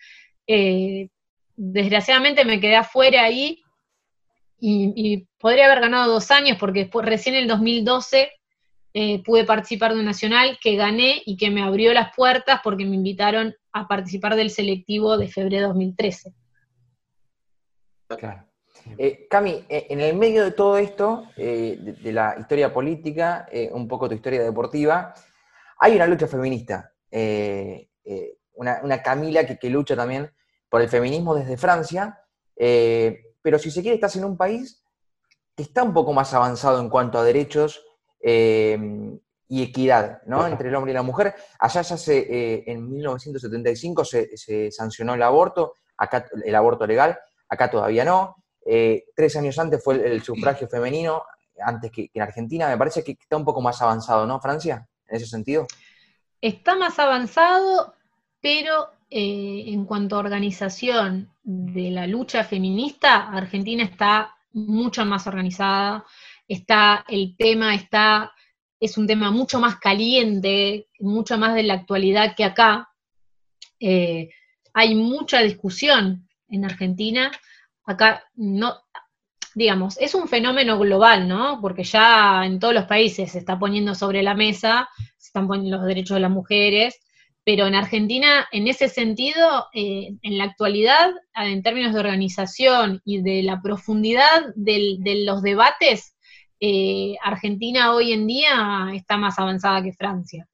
eh, 0.46 1.10
desgraciadamente 1.56 2.46
me 2.46 2.58
quedé 2.58 2.76
afuera 2.76 3.22
ahí 3.22 3.60
y, 4.60 5.26
podría 5.38 5.66
haber 5.66 5.80
ganado 5.80 6.12
dos 6.12 6.30
años 6.30 6.56
porque 6.58 6.80
después, 6.80 7.06
recién 7.06 7.34
en 7.36 7.42
el 7.42 7.48
2012 7.48 8.30
eh, 8.94 9.22
pude 9.22 9.44
participar 9.44 9.92
de 9.94 10.00
un 10.00 10.06
nacional 10.06 10.58
que 10.60 10.76
gané 10.76 11.22
y 11.24 11.36
que 11.36 11.50
me 11.50 11.62
abrió 11.62 11.92
las 11.92 12.14
puertas 12.16 12.60
porque 12.64 12.84
me 12.84 12.96
invitaron 12.96 13.54
a 13.72 13.86
participar 13.86 14.34
del 14.34 14.50
selectivo 14.50 15.16
de 15.16 15.28
febrero 15.28 15.62
de 15.62 15.68
2013. 15.68 16.32
Claro. 18.08 18.44
Eh, 18.96 19.26
Cami, 19.28 19.64
eh, 19.68 19.86
en 19.90 20.00
el 20.00 20.16
medio 20.16 20.42
de 20.42 20.52
todo 20.52 20.78
esto, 20.78 21.28
de, 21.36 21.96
la 22.12 22.36
historia 22.40 22.72
política, 22.72 23.46
un 23.72 23.86
poco 23.86 24.08
tu 24.08 24.14
historia 24.14 24.42
deportiva, 24.42 25.12
hay 25.78 25.94
una 25.94 26.06
lucha 26.06 26.26
feminista. 26.26 26.92
Una, 28.54 29.02
Camila 29.02 29.46
que, 29.46 29.58
que, 29.58 29.70
lucha 29.70 29.94
también 29.94 30.32
por 30.68 30.80
el 30.80 30.88
feminismo 30.88 31.34
desde 31.34 31.56
Francia 31.58 32.18
pero 33.42 33.58
si 33.58 33.70
se 33.70 33.82
quiere, 33.82 33.94
estás 33.96 34.16
en 34.16 34.24
un 34.24 34.36
país 34.36 34.82
que 35.56 35.62
está 35.62 35.82
un 35.82 35.92
poco 35.92 36.12
más 36.12 36.32
avanzado 36.34 36.80
en 36.80 36.88
cuanto 36.88 37.18
a 37.18 37.24
derechos 37.24 37.82
eh, 38.20 38.78
y 39.48 39.62
equidad, 39.62 40.22
¿no? 40.26 40.46
Entre 40.46 40.68
el 40.68 40.74
hombre 40.74 40.92
y 40.92 40.94
la 40.94 41.02
mujer. 41.02 41.34
Allá 41.58 41.82
ya 41.82 41.96
se, 41.96 42.18
eh, 42.18 42.64
en 42.66 42.88
1975 42.88 44.04
se, 44.04 44.70
sancionó 44.70 45.14
el 45.14 45.22
aborto, 45.22 45.74
acá 45.96 46.26
el 46.44 46.54
aborto 46.54 46.86
legal, 46.86 47.18
acá 47.48 47.70
todavía 47.70 48.04
no. 48.04 48.36
Eh, 48.64 49.06
tres 49.16 49.34
años 49.36 49.58
antes 49.58 49.82
fue 49.82 49.94
el, 49.94 50.22
sufragio 50.22 50.68
femenino, 50.70 51.24
antes 51.60 51.90
que, 51.90 52.08
que, 52.08 52.18
en 52.18 52.22
Argentina. 52.22 52.68
Me 52.68 52.76
parece 52.76 53.02
que 53.02 53.12
está 53.12 53.36
un 53.36 53.44
poco 53.44 53.60
más 53.60 53.80
avanzado, 53.80 54.26
¿no, 54.26 54.40
Francia? 54.40 54.86
En 55.06 55.16
ese 55.16 55.26
sentido. 55.26 55.66
Está 56.40 56.76
más 56.76 56.98
avanzado, 56.98 57.94
pero 58.40 58.90
eh, 59.10 59.64
en 59.68 59.84
cuanto 59.86 60.16
a 60.16 60.20
organización 60.20 61.32
de 61.42 61.90
la 61.90 62.06
lucha 62.06 62.44
feminista, 62.44 63.28
Argentina 63.28 63.82
está 63.82 64.34
mucho 64.52 65.04
más 65.04 65.26
organizada, 65.26 66.04
está, 66.46 67.04
el 67.08 67.34
tema 67.36 67.74
está, 67.74 68.32
es 68.78 68.98
un 68.98 69.06
tema 69.06 69.30
mucho 69.30 69.60
más 69.60 69.76
caliente, 69.76 70.88
mucho 71.00 71.38
más 71.38 71.54
de 71.54 71.62
la 71.62 71.74
actualidad 71.74 72.34
que 72.36 72.44
acá. 72.44 72.90
Eh, 73.80 74.30
hay 74.74 74.94
mucha 74.94 75.40
discusión 75.40 76.28
en 76.48 76.64
Argentina. 76.64 77.30
Acá 77.84 78.24
no, 78.34 78.74
digamos, 79.54 79.96
es 79.98 80.14
un 80.14 80.28
fenómeno 80.28 80.78
global, 80.78 81.26
¿no? 81.26 81.60
Porque 81.60 81.84
ya 81.84 82.44
en 82.44 82.58
todos 82.58 82.74
los 82.74 82.84
países 82.84 83.32
se 83.32 83.38
está 83.38 83.58
poniendo 83.58 83.94
sobre 83.94 84.22
la 84.22 84.34
mesa, 84.34 84.88
se 85.16 85.28
están 85.28 85.48
poniendo 85.48 85.78
los 85.78 85.86
derechos 85.86 86.14
de 86.16 86.20
las 86.20 86.30
mujeres, 86.30 87.00
pero 87.48 87.66
en 87.66 87.74
Argentina, 87.74 88.46
en 88.52 88.68
ese 88.68 88.90
sentido, 88.90 89.68
eh, 89.72 90.10
en 90.20 90.36
la 90.36 90.44
actualidad, 90.44 91.08
en 91.34 91.62
términos 91.62 91.94
de 91.94 92.00
organización 92.00 93.00
y 93.06 93.22
de 93.22 93.42
la 93.42 93.62
profundidad 93.62 94.52
de 94.54 95.24
los 95.24 95.40
debates, 95.40 96.14
eh, 96.60 97.14
Argentina 97.24 97.94
hoy 97.94 98.12
en 98.12 98.26
día 98.26 98.90
está 98.92 99.16
más 99.16 99.38
avanzada 99.38 99.82
que 99.82 99.94
Francia. 99.94 100.46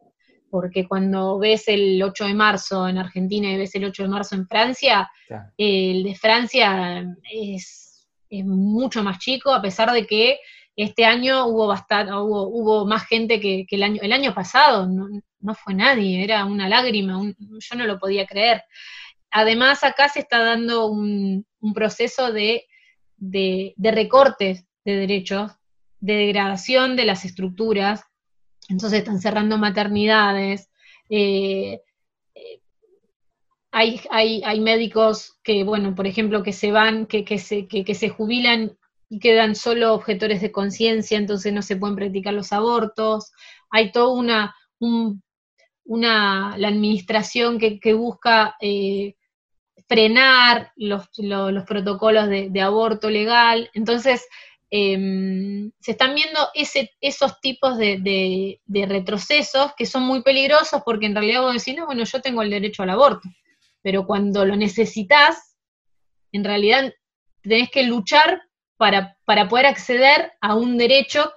Porque 0.49 0.87
cuando 0.87 1.37
ves 1.37 1.67
el 1.67 2.01
8 2.01 2.27
de 2.27 2.35
marzo 2.35 2.87
en 2.87 2.99
Argentina 2.99 3.51
y 3.51 3.57
ves 3.57 3.75
el 3.75 3.87
8 3.87 4.05
de 4.05 4.09
marzo 4.09 4.37
en 4.37 4.47
Francia, 4.47 5.11
el 5.59 6.05
de 6.05 6.15
Francia 6.15 7.05
es, 7.29 8.07
mucho 8.31 9.03
más 9.03 9.19
chico, 9.19 9.53
a 9.53 9.61
pesar 9.61 9.91
de 9.91 10.07
que 10.07 10.39
este 10.77 11.05
año 11.05 11.47
hubo 11.47 11.67
bastante, 11.67 12.13
hubo, 12.13 12.47
hubo 12.47 12.87
más 12.87 13.05
gente 13.09 13.41
que, 13.41 13.67
el 13.69 13.83
año, 13.83 14.01
el 14.01 14.13
año 14.13 14.33
pasado, 14.33 14.87
no 14.87 15.09
fue 15.53 15.75
nadie, 15.75 16.25
era 16.25 16.47
una 16.47 16.69
lágrima, 16.69 17.21
yo 17.39 17.77
no 17.77 17.85
lo 17.85 17.99
podía 17.99 18.25
creer. 18.25 18.63
Además, 19.31 19.85
acá 19.85 20.09
se 20.09 20.21
está 20.21 20.45
dando 20.45 20.87
un, 20.87 21.45
proceso 21.75 22.33
de, 22.33 22.65
recortes 23.77 24.65
de 24.85 24.97
derechos, 24.97 25.53
de 25.99 26.15
degradación 26.15 26.95
de 26.95 27.05
las 27.05 27.25
estructuras, 27.25 28.05
entonces 28.69 29.01
están 29.01 29.21
cerrando 29.21 29.59
maternidades, 29.59 30.71
eh, 31.11 31.81
eh, 32.35 32.61
hay, 33.73 34.01
hay, 34.45 34.61
médicos 34.61 35.37
que, 35.43 35.65
bueno, 35.65 35.97
por 35.97 36.07
ejemplo, 36.07 36.45
que 36.45 36.53
se 36.53 36.71
van, 36.71 37.07
que, 37.07 37.25
que, 37.25 37.39
se, 37.39 37.67
que, 37.67 37.95
se 37.95 38.09
jubilan 38.09 38.79
y 39.09 39.19
quedan 39.19 39.57
solo 39.57 39.95
objetores 39.95 40.41
de 40.41 40.53
conciencia, 40.53 41.19
entonces 41.19 41.53
no 41.53 41.61
se 41.61 41.75
pueden 41.77 41.97
practicar 41.97 42.35
los 42.35 42.53
abortos. 42.53 43.33
Hay 43.71 43.91
todo 43.91 44.13
una, 44.13 44.55
un 44.79 45.25
una, 45.85 46.57
la 46.59 46.69
administración 46.69 47.59
que, 47.59 47.95
busca 47.95 48.57
eh, 48.61 49.15
frenar 49.89 50.73
los, 50.77 51.09
protocolos 51.67 52.29
de, 52.29 52.61
aborto 52.61 53.11
legal. 53.11 53.71
Entonces, 53.75 54.27
em, 54.71 55.71
se 55.81 55.93
están 55.93 56.15
viendo 56.15 56.41
ese, 56.55 56.93
esos 57.01 57.41
tipos 57.41 57.77
de, 57.79 58.61
retrocesos 58.67 59.73
que 59.77 59.87
son 59.87 60.05
muy 60.05 60.23
peligrosos 60.23 60.83
porque 60.85 61.07
en 61.07 61.15
realidad 61.15 61.43
vos 61.43 61.55
decís, 61.55 61.77
no, 61.77 61.87
bueno, 61.87 62.05
yo 62.05 62.21
tengo 62.21 62.43
el 62.43 62.51
derecho 62.51 62.83
al 62.83 62.91
aborto, 62.91 63.29
pero 63.83 64.07
cuando 64.07 64.45
lo 64.45 64.57
necesitas, 64.57 65.57
en 66.33 66.45
realidad 66.45 66.93
tenés 67.43 67.71
que 67.71 67.85
luchar 67.85 68.43
para, 68.77 69.17
para 69.25 69.49
poder 69.49 69.67
acceder 69.67 70.33
a 70.41 70.55
un 70.55 70.79
derecho 70.79 71.33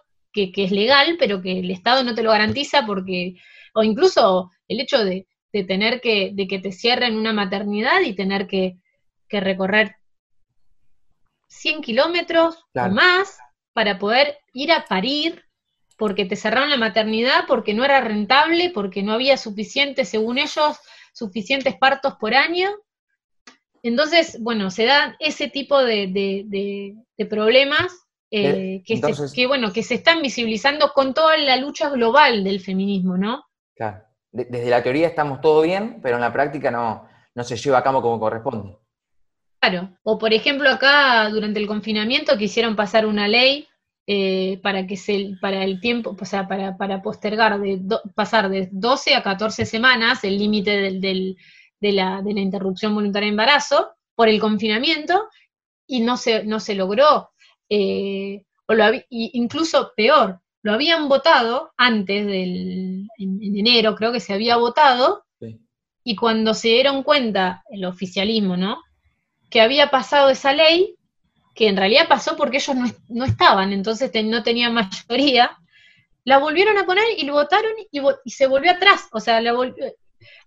que, 0.45 0.63
es 0.63 0.71
legal, 0.71 1.15
pero 1.17 1.41
que 1.41 1.59
el 1.59 1.71
Estado 1.71 2.03
no 2.03 2.13
te 2.13 2.23
lo 2.23 2.31
garantiza 2.31 2.85
porque, 2.85 3.35
o 3.77 3.83
incluso 3.83 4.49
el 4.67 4.79
hecho 4.79 5.05
de, 5.05 5.27
tener 5.51 6.01
que, 6.01 6.31
de 6.33 6.47
que 6.47 6.57
te 6.57 6.71
cierren 6.71 7.15
una 7.15 7.31
maternidad 7.31 8.01
y 8.01 8.15
tener 8.15 8.47
que, 8.47 8.77
recorrer 9.29 9.97
100 11.49 11.81
kilómetros 11.81 12.65
o 12.73 12.89
más 12.89 13.37
para 13.73 13.99
poder 13.99 14.37
ir 14.53 14.71
a 14.71 14.85
parir 14.85 15.43
porque 15.95 16.25
te 16.25 16.35
cerraron 16.35 16.71
la 16.71 16.77
maternidad, 16.77 17.45
porque 17.47 17.73
no 17.73 17.85
era 17.85 18.01
rentable, 18.01 18.71
porque 18.73 19.03
no 19.03 19.13
había 19.13 19.37
suficiente, 19.37 20.05
según 20.05 20.37
ellos, 20.39 20.77
suficientes 21.13 21.75
partos 21.75 22.15
por 22.19 22.33
año. 22.33 22.69
Entonces, 23.83 24.37
bueno, 24.39 24.71
se 24.71 24.85
dan 24.85 25.15
ese 25.19 25.49
tipo 25.49 25.83
de, 25.83 26.95
problemas 27.29 27.95
eh, 28.31 28.81
que, 28.85 28.97
se, 28.97 29.47
bueno, 29.47 29.71
que 29.71 29.83
se 29.83 29.95
están 29.95 30.21
visibilizando 30.21 30.93
con 30.93 31.13
toda 31.13 31.37
la 31.37 31.57
lucha 31.57 31.89
global 31.89 32.43
del 32.43 32.59
feminismo, 32.59 33.17
¿no? 33.17 33.46
Claro. 33.77 34.03
Desde 34.31 34.69
la 34.69 34.83
teoría 34.83 35.07
estamos 35.07 35.39
todo 35.39 35.61
bien, 35.61 35.99
pero 36.01 36.15
en 36.15 36.21
la 36.21 36.33
práctica 36.33 36.69
no, 36.69 37.07
se 37.43 37.55
lleva 37.55 37.77
a 37.77 37.83
cabo 37.83 38.01
como 38.01 38.19
corresponde. 38.19 38.77
Claro. 39.59 39.97
O 40.03 40.17
por 40.17 40.33
ejemplo 40.33 40.69
acá 40.69 41.29
durante 41.29 41.59
el 41.59 41.67
confinamiento 41.67 42.37
quisieron 42.37 42.75
pasar 42.75 43.05
una 43.05 43.27
ley 43.27 43.67
eh, 44.05 44.59
para 44.61 44.85
que 44.85 44.97
se, 44.97 45.35
para 45.41 45.63
el 45.63 45.79
tiempo, 45.79 46.15
o 46.19 46.25
sea, 46.25 46.47
para, 46.47 47.01
postergar, 47.01 47.59
de 47.59 47.81
pasar 48.15 48.49
de 48.49 48.69
12 48.71 49.15
a 49.15 49.23
14 49.23 49.65
semanas 49.65 50.23
el 50.23 50.37
límite 50.37 50.71
del, 50.77 51.01
de, 51.79 51.91
la, 51.91 52.21
de, 52.21 52.33
la, 52.33 52.39
interrupción 52.39 52.95
voluntaria 52.95 53.27
de 53.27 53.31
embarazo 53.31 53.91
por 54.15 54.29
el 54.29 54.39
confinamiento 54.39 55.27
y 55.85 56.01
no 56.01 56.17
se, 56.17 56.43
no 56.43 56.59
se 56.59 56.75
logró. 56.75 57.31
Eh, 57.69 58.43
o 58.67 58.73
lo 58.73 58.85
incluso 59.09 59.91
peor, 59.95 60.41
lo 60.61 60.73
habían 60.73 61.07
votado 61.07 61.71
antes 61.77 62.25
del, 62.25 63.07
en, 63.17 63.55
enero, 63.55 63.95
creo 63.95 64.11
que 64.11 64.19
se 64.19 64.33
había 64.33 64.57
votado, 64.57 65.23
y 66.03 66.15
cuando 66.15 66.53
se 66.53 66.69
dieron 66.69 67.03
cuenta, 67.03 67.63
el 67.69 67.83
oficialismo, 67.83 68.55
¿no? 68.55 68.81
Que 69.49 69.59
había 69.59 69.91
pasado 69.91 70.29
esa 70.29 70.53
ley, 70.53 70.95
que 71.53 71.67
en 71.67 71.75
realidad 71.75 72.07
pasó 72.07 72.37
porque 72.37 72.57
ellos 72.57 72.77
no, 73.09 73.25
estaban, 73.25 73.73
entonces 73.73 74.11
no 74.23 74.41
tenían 74.41 74.73
mayoría, 74.73 75.57
la 76.23 76.37
volvieron 76.37 76.77
a 76.77 76.85
poner 76.85 77.05
y 77.17 77.23
lo 77.23 77.33
votaron 77.33 77.71
y, 77.91 78.29
se 78.31 78.47
volvió 78.47 78.71
atrás, 78.71 79.07
o 79.11 79.19
sea, 79.19 79.41
la 79.41 79.53
volvió... 79.53 79.85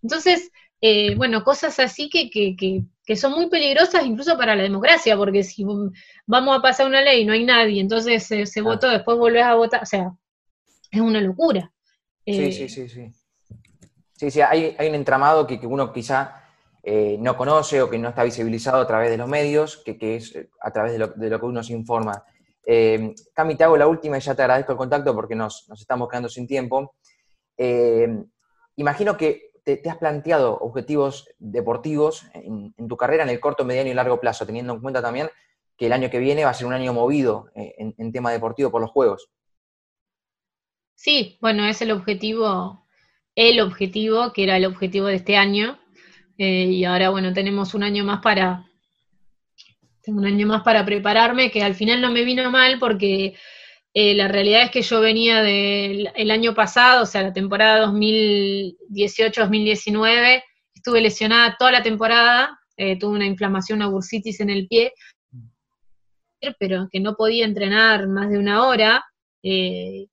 Entonces, 0.02 0.50
eh, 0.80 1.14
bueno, 1.14 1.44
cosas 1.44 1.78
así 1.78 2.08
que, 2.08 2.30
que, 2.30 2.82
son 3.16 3.32
muy 3.32 3.48
peligrosas 3.48 4.04
incluso 4.04 4.36
para 4.36 4.54
la 4.54 4.62
democracia, 4.62 5.16
porque 5.16 5.42
si 5.42 5.64
vamos 6.26 6.58
a 6.58 6.62
pasar 6.62 6.86
una 6.86 7.02
ley 7.02 7.22
y 7.22 7.24
no 7.24 7.32
hay 7.32 7.44
nadie, 7.44 7.80
entonces 7.80 8.24
se, 8.24 8.60
votó, 8.60 8.88
después 8.88 9.18
volvés 9.18 9.44
a 9.44 9.54
votar, 9.54 9.82
o 9.82 9.86
sea, 9.86 10.12
es 10.90 11.00
una 11.00 11.20
locura. 11.20 11.72
sí, 12.24 12.32
eh, 12.32 12.52
sí, 12.52 12.68
sí, 12.68 12.88
sí. 12.88 13.12
Sí, 14.16 14.30
sí, 14.30 14.40
hay, 14.42 14.76
hay 14.78 14.88
un 14.88 14.96
entramado 14.96 15.46
que, 15.46 15.58
que 15.58 15.66
uno 15.66 15.92
quizá 15.92 16.40
eh, 16.82 17.18
no 17.20 17.36
conoce 17.36 17.82
o 17.82 17.90
que 17.90 17.98
no 17.98 18.08
está 18.08 18.24
visibilizado 18.24 18.80
a 18.80 18.86
través 18.86 19.10
de 19.10 19.18
los 19.18 19.28
medios, 19.28 19.82
que, 19.84 20.16
es 20.16 20.34
eh, 20.34 20.48
a 20.60 20.70
través 20.70 20.92
de 20.92 20.98
lo, 20.98 21.40
que 21.40 21.46
uno 21.46 21.62
se 21.62 21.74
informa. 21.74 22.24
Eh, 22.64 23.14
Cami, 23.34 23.54
te 23.54 23.64
hago 23.64 23.76
la 23.76 23.86
última 23.86 24.16
y 24.16 24.20
ya 24.20 24.34
te 24.34 24.42
agradezco 24.42 24.72
el 24.72 24.78
contacto 24.78 25.14
porque 25.14 25.34
nos, 25.34 25.68
estamos 25.78 26.08
quedando 26.08 26.28
sin 26.28 26.46
tiempo. 26.46 26.94
Imagino 28.76 29.16
que 29.16 29.49
te, 29.76 29.90
has 29.90 29.98
planteado 29.98 30.58
objetivos 30.58 31.28
deportivos 31.38 32.26
en, 32.34 32.74
tu 32.88 32.96
carrera 32.96 33.24
en 33.24 33.30
el 33.30 33.40
corto, 33.40 33.64
mediano 33.64 33.90
y 33.90 33.94
largo 33.94 34.20
plazo, 34.20 34.46
teniendo 34.46 34.74
en 34.74 34.80
cuenta 34.80 35.02
también 35.02 35.28
que 35.76 35.86
el 35.86 35.92
año 35.92 36.10
que 36.10 36.18
viene 36.18 36.44
va 36.44 36.50
a 36.50 36.54
ser 36.54 36.66
un 36.66 36.74
año 36.74 36.92
movido 36.92 37.50
en, 37.54 37.94
en 37.96 38.12
tema 38.12 38.30
deportivo 38.32 38.70
por 38.70 38.80
los 38.80 38.90
Juegos. 38.90 39.30
Sí, 40.94 41.38
bueno, 41.40 41.64
es 41.64 41.80
el 41.80 41.92
objetivo, 41.92 42.86
el 43.34 43.60
objetivo, 43.60 44.34
que 44.34 44.42
era 44.42 44.58
el 44.58 44.66
objetivo 44.66 45.06
de 45.06 45.14
este 45.14 45.36
año, 45.36 45.80
eh, 46.42 46.64
y 46.64 46.84
ahora, 46.86 47.10
bueno, 47.10 47.34
tenemos 47.34 47.74
un 47.74 47.82
año 47.82 48.02
más 48.02 48.22
para, 48.22 48.66
tengo 50.02 50.20
un 50.20 50.26
año 50.26 50.46
más 50.46 50.62
para 50.62 50.86
prepararme, 50.86 51.50
que 51.50 51.62
al 51.62 51.74
final 51.74 52.00
no 52.00 52.10
me 52.10 52.24
vino 52.24 52.50
mal 52.50 52.78
porque 52.78 53.34
eh, 53.94 54.14
la 54.14 54.28
realidad 54.28 54.62
es 54.62 54.70
que 54.70 54.82
yo 54.82 55.00
venía 55.00 55.42
del 55.42 56.30
año 56.30 56.54
pasado, 56.54 57.02
o 57.02 57.06
sea, 57.06 57.22
la 57.22 57.32
temporada 57.32 57.86
2018-2019, 57.86 60.42
estuve 60.74 61.00
lesionada 61.00 61.56
toda 61.58 61.72
la 61.72 61.82
temporada, 61.82 62.60
eh, 62.76 62.96
tuve 62.98 63.16
una 63.16 63.26
inflamación, 63.26 63.78
una 63.78 63.88
bursitis 63.88 64.40
en 64.40 64.50
el 64.50 64.68
pie, 64.68 64.92
pero 66.58 66.88
que 66.90 67.00
no 67.00 67.16
podía 67.16 67.44
entrenar 67.44 68.08
más 68.08 68.30
de 68.30 68.38
una 68.38 68.66
hora, 68.66 69.04
y 69.42 70.08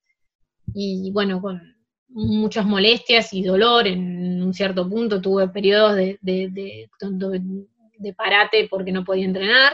bueno, 1.11 1.41
con 1.41 1.77
muchas 2.09 2.65
molestias 2.65 3.33
y 3.33 3.43
dolor 3.43 3.87
en 3.87 4.41
un 4.41 4.53
cierto 4.53 4.89
punto, 4.89 5.21
tuve 5.21 5.49
periodos 5.49 5.95
de, 5.95 6.17
de, 6.21 6.89
parate 8.15 8.67
porque 8.69 8.91
no 8.91 9.03
podía 9.03 9.25
entrenar. 9.25 9.73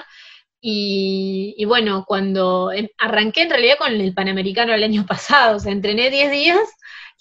Y, 0.65 1.65
bueno, 1.65 2.05
cuando 2.07 2.71
em, 2.71 2.87
arranqué 2.97 3.41
en 3.41 3.49
realidad 3.49 3.75
con 3.77 3.91
el 3.91 4.13
Panamericano 4.13 4.73
el 4.73 4.83
año 4.83 5.05
pasado, 5.07 5.57
o 5.57 5.59
sea, 5.59 5.73
entrené 5.73 6.09
10 6.09 6.31
días 6.31 6.69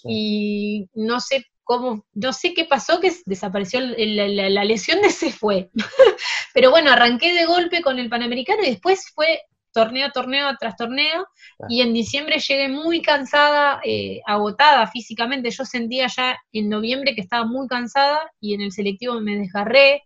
y 0.05 0.87
no 0.93 1.19
sé 1.19 1.45
cómo, 1.65 2.05
no 2.13 2.31
sé 2.31 2.53
qué 2.53 2.63
pasó, 2.63 3.01
que 3.01 3.11
desapareció 3.25 3.81
la, 3.81 4.49
la 4.49 4.63
lesión 4.63 5.01
de 5.01 5.09
se 5.09 5.33
fue. 5.33 5.69
Pero 6.53 6.71
bueno, 6.71 6.91
arranqué 6.91 7.33
de 7.33 7.45
golpe 7.45 7.81
con 7.81 7.99
el 7.99 8.09
Panamericano 8.09 8.63
y 8.63 8.69
después 8.69 9.11
fue 9.13 9.41
torneo, 9.73 10.09
torneo 10.13 10.55
tras 10.57 10.77
torneo, 10.77 11.27
y 11.67 11.81
en 11.81 11.93
diciembre 11.93 12.39
llegué 12.39 12.69
muy 12.69 13.01
cansada, 13.01 13.81
eh, 13.83 14.21
agotada 14.25 14.87
físicamente, 14.87 15.51
yo 15.51 15.65
sentía 15.65 16.07
ya 16.07 16.37
en 16.53 16.69
noviembre 16.69 17.13
que 17.13 17.21
estaba 17.21 17.45
muy 17.45 17.67
cansada 17.67 18.31
y 18.39 18.53
en 18.53 18.61
el 18.61 18.71
selectivo 18.71 19.19
me 19.19 19.35
desgarré, 19.35 20.03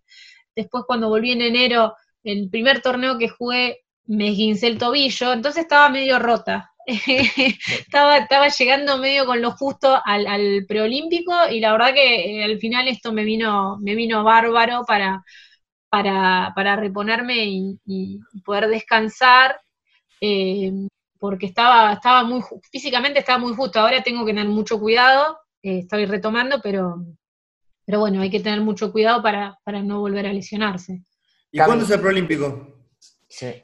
después 0.56 0.86
cuando 0.88 1.10
volví 1.10 1.34
en 1.34 1.42
enero, 1.42 1.94
el 2.28 2.50
primer 2.50 2.82
torneo 2.82 3.18
que 3.18 3.30
jugué 3.30 3.82
me 4.06 4.30
esguincé 4.30 4.68
el 4.68 4.78
tobillo, 4.78 5.34
entonces 5.34 5.64
estaba 5.64 5.90
medio 5.90 6.20
rota, 6.20 6.72
estaba, 6.88 8.48
llegando 8.48 8.98
medio 8.98 9.26
con 9.26 9.42
lo 9.42 9.52
justo 9.52 10.00
al, 10.06 10.66
preolímpico 10.68 11.34
y 11.52 11.60
la 11.60 11.74
verdad 11.74 11.94
que 11.94 12.40
eh, 12.40 12.44
al 12.44 12.60
final 12.60 12.88
esto 12.88 13.12
me 13.12 13.26
vino, 13.26 13.78
me 13.80 13.96
vino 13.96 14.24
bárbaro 14.24 14.84
para, 14.86 15.22
para, 15.90 16.76
reponerme 16.78 17.46
y, 17.86 18.20
poder 18.46 18.70
descansar, 18.70 19.60
eh, 20.22 20.72
porque 21.20 21.48
estaba, 21.48 21.94
estaba 21.94 22.24
muy, 22.24 22.42
físicamente 22.72 23.20
estaba 23.20 23.40
muy 23.40 23.54
justo, 23.54 23.80
ahora 23.80 24.02
tengo 24.02 24.26
que 24.26 24.32
tener 24.32 24.48
mucho 24.48 24.80
cuidado, 24.80 25.40
eh, 25.62 25.80
estoy 25.80 26.06
retomando, 26.06 26.62
pero, 26.62 27.04
pero 27.86 28.00
bueno, 28.00 28.22
hay 28.22 28.30
que 28.30 28.40
tener 28.40 28.62
mucho 28.62 28.92
cuidado 28.92 29.22
para, 29.22 29.58
no 29.84 30.00
volver 30.00 30.28
a 30.28 30.34
lesionarse. 30.34 31.04
¿Y 31.52 31.60
cuándo 31.60 31.86
es 31.86 31.92
el 31.92 32.00
Proolímpico? 32.00 32.74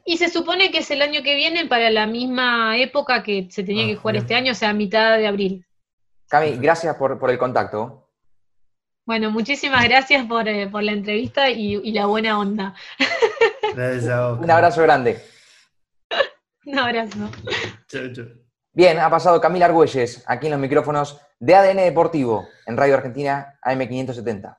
Y 0.04 0.18
se 0.18 0.28
supone 0.28 0.70
que 0.70 0.78
es 0.78 0.90
el 0.90 1.02
año 1.02 1.22
que 1.22 1.34
viene 1.34 1.66
para 1.66 1.90
la 1.90 2.06
misma 2.06 2.76
época 2.78 3.22
que 3.22 3.48
se 3.50 3.64
tenía 3.64 3.86
que 3.86 3.94
ah, 3.94 3.98
jugar 4.00 4.16
este 4.16 4.34
año, 4.34 4.52
o 4.52 4.54
sea, 4.54 4.72
mitad 4.72 5.16
de 5.16 5.26
abril. 5.26 5.66
Cami, 6.28 6.56
gracias 6.56 6.94
por, 6.96 7.18
por 7.18 7.30
el 7.30 7.38
contacto. 7.38 8.04
Bueno, 9.06 9.30
muchísimas 9.30 9.84
gracias 9.84 10.26
por, 10.26 10.48
eh, 10.48 10.70
la 10.70 10.92
entrevista 10.92 11.50
y, 11.50 11.92
la 11.92 12.06
buena 12.06 12.38
onda. 12.38 12.74
Un 14.40 14.50
abrazo 14.50 14.82
grande. 14.82 15.22
Un 16.64 16.78
abrazo. 16.78 17.30
Bien, 18.72 18.98
ha 18.98 19.10
pasado 19.10 19.40
Camila 19.40 19.66
Argüelles 19.66 20.24
aquí 20.26 20.46
en 20.46 20.52
los 20.52 20.60
micrófonos 20.60 21.20
de 21.38 21.54
ADN 21.54 21.76
Deportivo 21.78 22.48
en 22.66 22.76
Radio 22.76 22.94
Argentina 22.94 23.58
AM570. 23.62 24.56